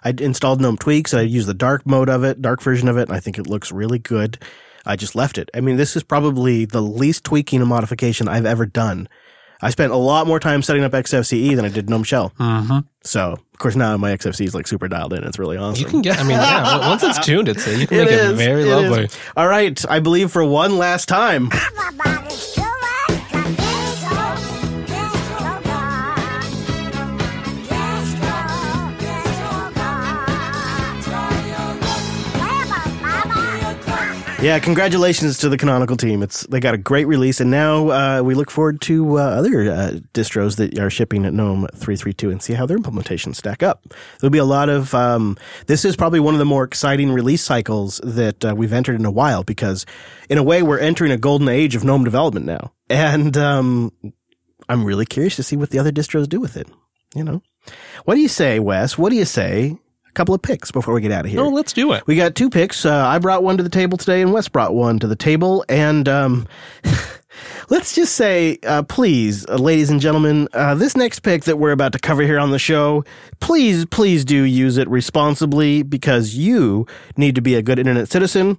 [0.05, 1.15] I installed GNOME Tweaks.
[1.15, 3.47] I used the dark mode of it, dark version of it, and I think it
[3.47, 4.39] looks really good.
[4.85, 5.51] I just left it.
[5.55, 9.09] I mean, this is probably the least tweaking and modification I've ever done.
[9.63, 12.33] I spent a lot more time setting up XFCE than I did GNOME Shell.
[12.39, 12.79] Mm-hmm.
[13.05, 15.23] So, of course, now my XFCE is like super dialed in.
[15.25, 15.81] It's really awesome.
[15.83, 16.19] You can get.
[16.19, 16.89] I mean, yeah.
[16.89, 18.39] Once it's tuned, it's you can It make it is.
[18.39, 19.05] very It lovely.
[19.05, 19.19] is.
[19.37, 19.83] All right.
[19.91, 21.51] I believe for one last time.
[34.43, 36.22] Yeah, congratulations to the Canonical team.
[36.22, 39.70] It's they got a great release, and now uh, we look forward to uh, other
[39.70, 43.36] uh, distros that are shipping at GNOME three three two and see how their implementations
[43.36, 43.84] stack up.
[44.18, 44.95] There'll be a lot of.
[44.95, 45.36] Um,
[45.66, 49.05] this is probably one of the more exciting release cycles that uh, we've entered in
[49.05, 49.84] a while because,
[50.30, 53.93] in a way, we're entering a golden age of GNOME development now, and um,
[54.70, 56.66] I'm really curious to see what the other distros do with it.
[57.14, 57.43] You know,
[58.07, 58.97] what do you say, Wes?
[58.97, 59.76] What do you say?
[60.11, 61.41] A couple of picks before we get out of here.
[61.41, 62.05] Oh, let's do it.
[62.05, 62.85] We got two picks.
[62.85, 65.65] Uh, I brought one to the table today, and Wes brought one to the table.
[65.69, 66.49] And um,
[67.71, 71.71] let's just say, uh, please, uh, ladies and gentlemen, uh, this next pick that we're
[71.71, 73.05] about to cover here on the show,
[73.39, 78.59] please, please do use it responsibly because you need to be a good internet citizen.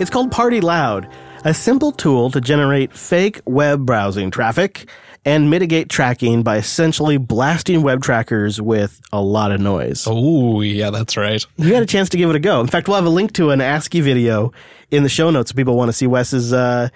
[0.00, 1.06] It's called Party Loud,
[1.44, 4.88] a simple tool to generate fake web browsing traffic
[5.24, 10.04] and mitigate tracking by essentially blasting web trackers with a lot of noise.
[10.06, 11.44] Oh, yeah, that's right.
[11.56, 12.60] You had a chance to give it a go.
[12.60, 14.52] In fact, we'll have a link to an ASCII video
[14.90, 16.52] in the show notes if people want to see Wes's.
[16.52, 16.88] Uh,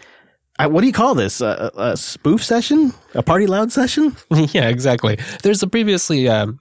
[0.59, 1.41] uh, what do you call this?
[1.41, 2.95] A, a a spoof session?
[3.15, 4.17] A party loud session?
[4.31, 5.19] yeah, exactly.
[5.43, 6.61] There's a previously um,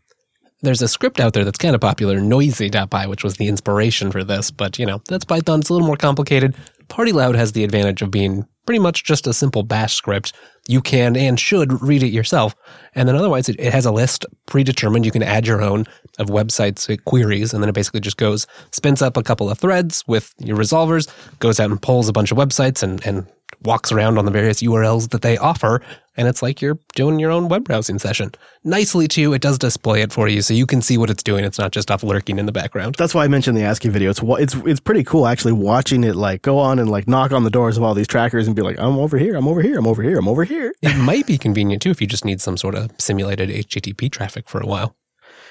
[0.63, 4.23] there's a script out there that's kind of popular, noisy.py, which was the inspiration for
[4.23, 5.59] this, but you know, that's Python.
[5.59, 6.55] It's a little more complicated.
[6.87, 10.33] Party Loud has the advantage of being pretty much just a simple bash script.
[10.67, 12.55] You can and should read it yourself.
[12.95, 15.05] And then otherwise, it, it has a list predetermined.
[15.05, 15.85] You can add your own
[16.19, 17.53] of websites uh, queries.
[17.53, 21.11] And then it basically just goes, spins up a couple of threads with your resolvers,
[21.39, 23.27] goes out and pulls a bunch of websites and, and
[23.65, 25.81] walks around on the various URLs that they offer.
[26.15, 28.33] And it's like you're doing your own web browsing session.
[28.63, 31.43] Nicely, too, it does display it for you so you can see what it's doing.
[31.43, 32.95] It's not just off lurking in the background.
[32.95, 34.11] That's why I mentioned the ASCII video.
[34.11, 37.43] It's it's it's pretty cool actually watching it like go on and like knock on
[37.43, 39.77] the doors of all these trackers and be like, I'm over here, I'm over here,
[39.77, 40.73] I'm over here, I'm over here.
[40.83, 44.47] It might be convenient, too, if you just need some sort of simulated HTTP traffic
[44.47, 44.95] for a while.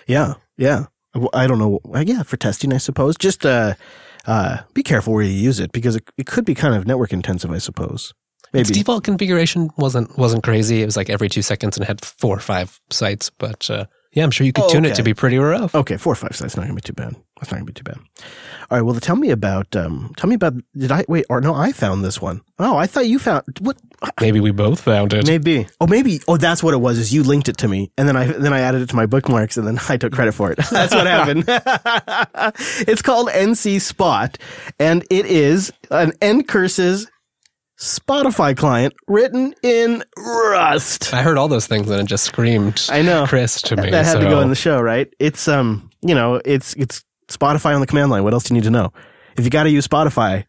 [0.07, 0.87] Yeah, yeah.
[1.33, 1.81] I don't know.
[1.93, 3.17] Uh, Yeah, for testing, I suppose.
[3.17, 3.75] Just uh,
[4.27, 7.13] uh, be careful where you use it because it, it could be kind of network
[7.13, 7.51] intensive.
[7.51, 8.13] I suppose.
[8.55, 10.83] Its default configuration wasn't wasn't crazy.
[10.83, 13.31] It was like every two seconds and it had four or five sites.
[13.31, 15.75] But uh, yeah, I'm sure you could Oh, tune it to be pretty rough.
[15.75, 16.37] Okay, four or five.
[16.37, 17.17] sites not gonna be too bad.
[17.43, 17.99] That's not gonna be too bad.
[18.71, 18.83] All right.
[18.83, 19.75] Well, tell me about.
[19.75, 20.55] Um, tell me about.
[20.77, 21.27] Did I wait?
[21.29, 22.41] Or no, I found this one.
[22.61, 23.77] Oh, I thought you found what?
[24.21, 25.27] Maybe we both found it.
[25.27, 25.67] Maybe.
[25.81, 26.21] Oh, maybe.
[26.29, 26.99] Oh, that's what it was.
[26.99, 29.07] Is you linked it to me, and then I then I added it to my
[29.07, 30.59] bookmarks, and then I took credit for it.
[30.71, 31.45] That's what happened.
[32.89, 34.37] it's called ncspot,
[34.79, 37.09] and it is an ncurses
[37.83, 41.13] Spotify client written in Rust.
[41.13, 43.27] I heard all those things and it just screamed I know.
[43.27, 43.91] Chris to me.
[43.91, 45.13] That had to go so- in the show, right?
[45.19, 48.25] It's um, you know, it's it's Spotify on the command line.
[48.25, 48.93] What else do you need to know?
[49.37, 50.45] If you got to use Spotify,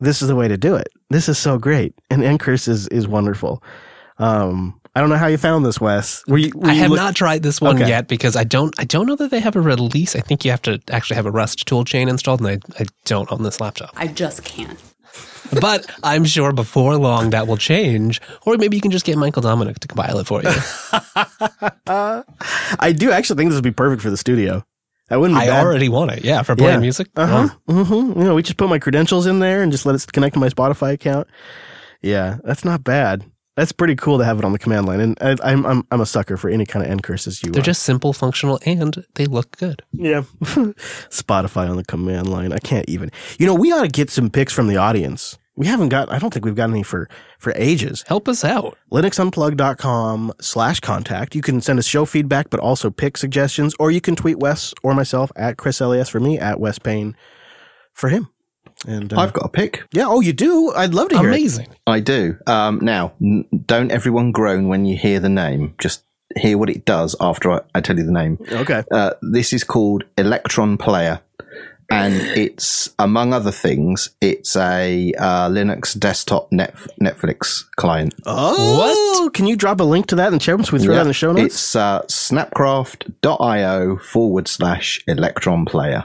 [0.00, 0.88] this is the way to do it.
[1.10, 3.62] This is so great, and Ncurse is is wonderful.
[4.18, 6.22] Um, I don't know how you found this, Wes.
[6.28, 6.52] Were you?
[6.54, 7.88] Were I have look- not tried this one Okay.
[7.88, 10.14] yet because I don't I don't know that they have a release.
[10.16, 13.30] I think you have to actually have a Rust toolchain installed, and I, I don't
[13.32, 13.90] on this laptop.
[13.96, 14.78] I just can't.
[15.60, 19.42] but I'm sure before long that will change, or maybe you can just get Michael
[19.42, 20.48] Dominick to compile it for you.
[22.78, 24.64] I do actually think this would be perfect for the studio.
[25.08, 25.64] That wouldn't be I bad.
[25.66, 26.24] already want it.
[26.24, 27.08] Yeah, for playing music.
[27.16, 27.48] Uh huh.
[27.68, 28.18] Mm-hmm.
[28.20, 30.40] You know, we just put my credentials in there and just let it connect to
[30.40, 31.28] my Spotify account.
[32.00, 33.24] Yeah, that's not bad.
[33.54, 36.00] That's pretty cool to have it on the command line, and I, I'm I'm I'm
[36.00, 37.52] a sucker for any kind of ncurses UI.
[37.52, 39.82] They're uh, just simple, functional, and they look good.
[39.92, 40.22] Yeah.
[41.10, 42.52] Spotify on the command line.
[42.52, 43.10] I can't even.
[43.38, 45.36] You know, we ought to get some picks from the audience.
[45.54, 48.04] We haven't got, I don't think we've got any for, for ages.
[48.08, 48.78] Help us out.
[48.90, 51.34] linuxunplug.com slash contact.
[51.34, 54.72] You can send us show feedback, but also pick suggestions, or you can tweet Wes
[54.82, 57.16] or myself at ChrisLAS for me, at Wes Payne
[57.92, 58.28] for him.
[58.86, 59.84] And uh, I've got a pick.
[59.92, 60.72] yeah, oh, you do?
[60.74, 61.36] I'd love to hear it.
[61.36, 61.68] Amazing.
[61.86, 62.36] I do.
[62.46, 65.74] Um, now, n- don't everyone groan when you hear the name.
[65.78, 66.02] Just
[66.36, 68.38] hear what it does after I, I tell you the name.
[68.50, 68.82] Okay.
[68.90, 71.20] Uh, this is called Electron Player.
[71.92, 78.14] And it's, among other things, it's a uh, Linux desktop net- Netflix client.
[78.24, 81.02] Oh, can you drop a link to that and share them so we throw that
[81.02, 81.54] in the show notes?
[81.54, 86.04] It's uh, snapcraft.io forward slash electron player.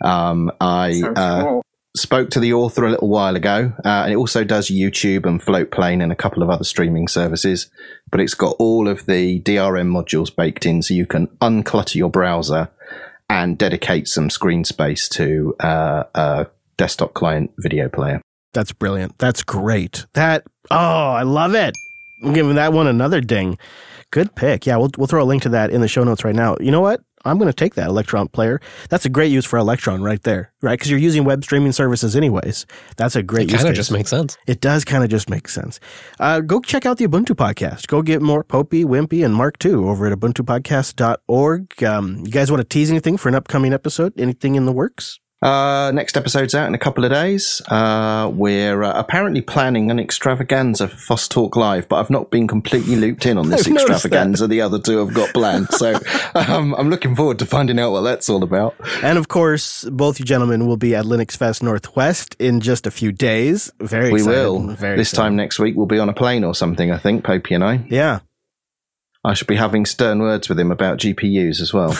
[0.00, 1.60] Um, I uh,
[1.96, 5.40] spoke to the author a little while ago, uh, and it also does YouTube and
[5.40, 7.68] Floatplane and a couple of other streaming services.
[8.10, 12.10] But it's got all of the DRM modules baked in, so you can unclutter your
[12.10, 12.68] browser
[13.28, 16.46] and dedicate some screen space to uh, a
[16.76, 18.20] desktop client video player.
[18.52, 19.18] That's brilliant.
[19.18, 20.06] That's great.
[20.14, 21.76] That oh, I love it.
[22.22, 23.58] I'm giving that one another ding.
[24.10, 24.66] Good pick.
[24.66, 26.56] Yeah, we'll we'll throw a link to that in the show notes right now.
[26.60, 27.02] You know what?
[27.26, 28.60] I'm going to take that Electron player.
[28.88, 30.78] That's a great use for Electron right there, right?
[30.78, 32.66] Because you're using web streaming services anyways.
[32.96, 33.54] That's a great use.
[33.54, 34.38] It kind of just makes sense.
[34.46, 35.80] It does kind of just make sense.
[36.20, 37.86] Uh, go check out the Ubuntu podcast.
[37.88, 41.82] Go get more Popey, Wimpy, and Mark too over at ubuntupodcast.org.
[41.82, 44.12] Um, you guys want to tease anything for an upcoming episode?
[44.18, 45.18] Anything in the works?
[45.42, 47.60] Uh, next episode's out in a couple of days.
[47.68, 52.48] Uh, we're uh, apparently planning an extravaganza for Foss Talk Live, but I've not been
[52.48, 55.68] completely looped in on this extravaganza the other two have got planned.
[55.72, 55.98] So
[56.34, 58.76] um, I'm looking forward to finding out what that's all about.
[59.02, 62.90] And of course, both you gentlemen will be at Linux Fest Northwest in just a
[62.90, 63.70] few days.
[63.78, 64.68] Very we will.
[64.68, 67.54] Very this time next week, we'll be on a plane or something, I think, Popey
[67.54, 67.84] and I.
[67.90, 68.20] Yeah.
[69.22, 71.94] I should be having stern words with him about GPUs as well.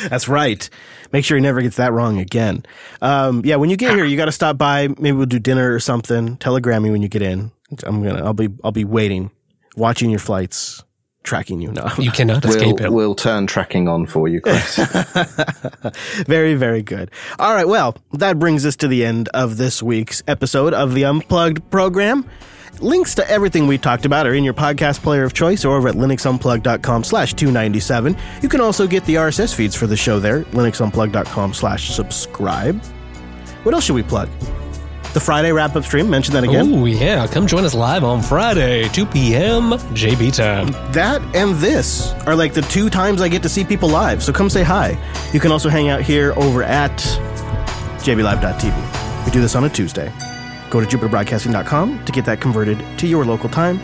[0.08, 0.70] That's right.
[1.12, 2.64] Make sure he never gets that wrong again.
[3.00, 4.88] Um, yeah, when you get here, you got to stop by.
[4.88, 6.36] Maybe we'll do dinner or something.
[6.36, 7.50] Telegram me when you get in.
[7.84, 8.24] I'm gonna.
[8.24, 8.48] I'll be.
[8.64, 9.30] I'll be waiting,
[9.76, 10.82] watching your flights,
[11.22, 11.72] tracking you.
[11.72, 12.92] No, You cannot we'll, escape it.
[12.92, 14.76] we'll turn tracking on for you, Chris.
[16.26, 17.10] very, very good.
[17.38, 17.68] All right.
[17.68, 22.28] Well, that brings us to the end of this week's episode of the Unplugged program.
[22.80, 25.88] Links to everything we talked about are in your podcast player of choice or over
[25.88, 28.16] at linuxunplugged.com slash 297.
[28.40, 32.80] You can also get the RSS feeds for the show there, linuxunplugged.com slash subscribe.
[33.64, 34.28] What else should we plug?
[35.12, 36.72] The Friday wrap-up stream, mention that again.
[36.72, 37.26] Oh, yeah.
[37.26, 39.72] Come join us live on Friday, 2 p.m.
[39.72, 40.70] JB time.
[40.92, 44.32] That and this are like the two times I get to see people live, so
[44.32, 44.96] come say hi.
[45.32, 46.96] You can also hang out here over at
[48.02, 49.24] jblive.tv.
[49.24, 50.12] We do this on a Tuesday.
[50.70, 53.78] Go to jupiterbroadcasting.com to get that converted to your local time.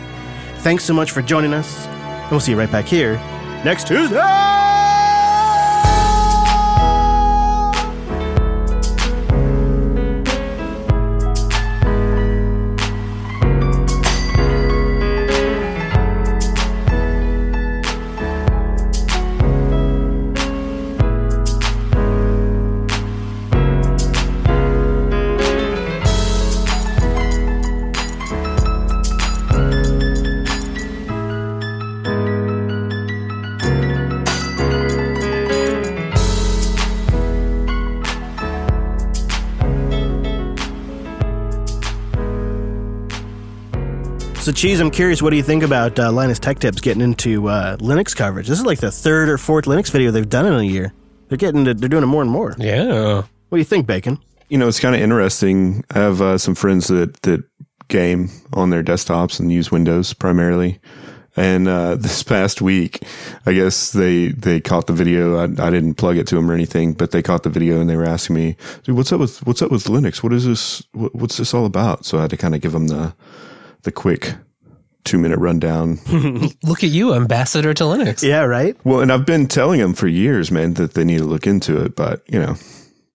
[0.59, 3.15] Thanks so much for joining us, and we'll see you right back here
[3.63, 4.74] next Tuesday.
[44.45, 47.49] So, Cheese, I'm curious, what do you think about uh, Linus Tech Tips getting into
[47.49, 48.47] uh, Linux coverage?
[48.47, 50.93] This is like the third or fourth Linux video they've done in a year.
[51.27, 52.53] They're getting to, they're doing it more and more.
[52.59, 53.23] Yeah.
[53.49, 54.19] What do you think, Bacon?
[54.49, 55.83] You know, it's kind of interesting.
[55.89, 57.43] I have uh, some friends that that
[57.87, 60.79] game on their desktops and use Windows primarily.
[61.35, 62.99] And uh, this past week,
[63.47, 65.39] I guess they they caught the video.
[65.39, 67.89] I, I didn't plug it to them or anything, but they caught the video and
[67.89, 70.21] they were asking me, "Dude, what's up with what's up with Linux?
[70.21, 70.83] What is this?
[70.91, 73.15] What, what's this all about?" So I had to kind of give them the
[73.85, 74.35] the quick
[75.05, 75.99] two minute rundown.
[76.63, 78.21] Look at you, ambassador to Linux.
[78.21, 78.75] Yeah, right?
[78.83, 81.81] Well, and I've been telling them for years, man, that they need to look into
[81.81, 82.55] it, but you know,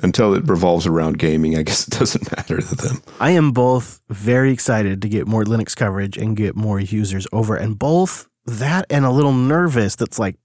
[0.03, 3.03] until it revolves around gaming, I guess it doesn't matter to them.
[3.21, 7.57] I am both very excited to get more Linux coverage and get more users over,
[7.57, 10.37] and both that and a little nervous that's like,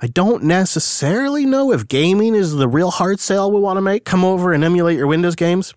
[0.00, 4.04] I don't necessarily know if gaming is the real hard sale we want to make.
[4.04, 5.74] Come over and emulate your Windows games.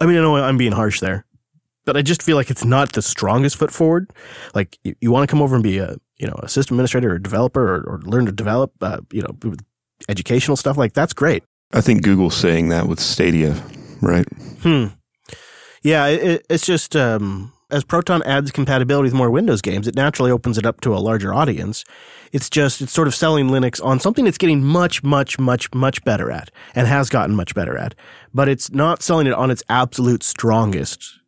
[0.00, 1.24] I mean, I know I'm being harsh there,
[1.86, 4.10] but I just feel like it's not the strongest foot forward.
[4.54, 7.12] Like you, you want to come over and be a, you know, a system administrator
[7.12, 9.54] or a developer or, or learn to develop, uh, you know,
[10.08, 11.42] educational stuff like that's great.
[11.72, 13.60] I think Google's saying that with Stadia,
[14.02, 14.26] right?
[14.60, 14.86] Hmm.
[15.82, 20.30] Yeah, it, it's just um, as Proton adds compatibility with more Windows games, it naturally
[20.30, 21.84] opens it up to a larger audience.
[22.32, 26.04] It's just it's sort of selling Linux on something it's getting much, much, much, much
[26.04, 27.94] better at, and has gotten much better at.
[28.32, 31.18] But it's not selling it on its absolute strongest,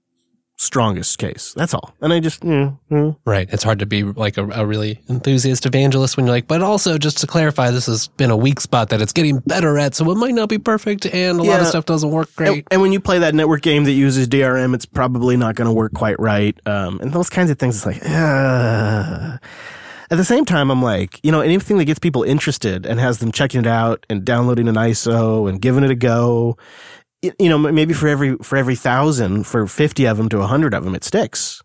[0.60, 1.54] strongest case.
[1.56, 1.94] That's all.
[2.00, 3.16] And I just mm, mm.
[3.24, 3.48] Right.
[3.52, 6.98] It's hard to be like a, a really enthusiast evangelist when you're like, but also
[6.98, 10.10] just to clarify, this has been a weak spot that it's getting better at, so
[10.10, 12.48] it might not be perfect, and a lot of stuff doesn't work great.
[12.48, 15.68] And, and when you play that network game that uses DRM, it's probably not going
[15.68, 16.58] to work quite right.
[16.66, 19.38] Um, and those kinds of things, it's like, uh.
[20.10, 23.18] at the same time, I'm like, you know, anything that gets people interested and has
[23.18, 26.56] them checking it out and downloading an ISO and giving it a go,
[27.22, 30.84] you know, maybe for every for every thousand, for fifty of them to hundred of
[30.84, 31.62] them, it sticks.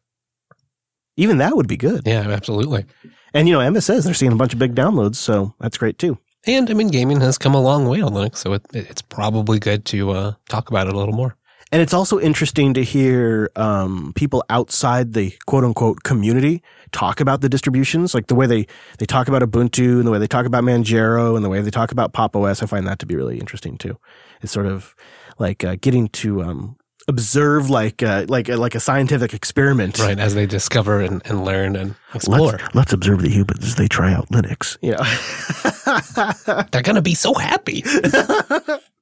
[1.16, 2.02] Even that would be good.
[2.06, 2.86] Yeah, absolutely.
[3.34, 5.98] And you know, Emma says they're seeing a bunch of big downloads, so that's great
[5.98, 6.18] too.
[6.46, 9.60] And I mean, gaming has come a long way on Linux, so it, it's probably
[9.60, 11.38] good to uh, talk about it a little more.
[11.72, 17.42] And it's also interesting to hear um, people outside the quote unquote community talk about
[17.42, 18.68] the distributions, like the way they,
[19.00, 21.72] they talk about Ubuntu and the way they talk about Manjaro and the way they
[21.72, 22.62] talk about Pop OS.
[22.62, 23.98] I find that to be really interesting too.
[24.44, 24.96] It's sort of
[25.40, 26.78] like uh, getting to um,
[27.08, 30.00] observe like uh, like like a scientific experiment.
[30.00, 32.54] Right, as they discover and, and learn and explore.
[32.54, 34.78] Let's, let's observe the humans as they try out Linux.
[34.82, 35.04] Yeah.
[36.72, 37.84] They're going to be so happy.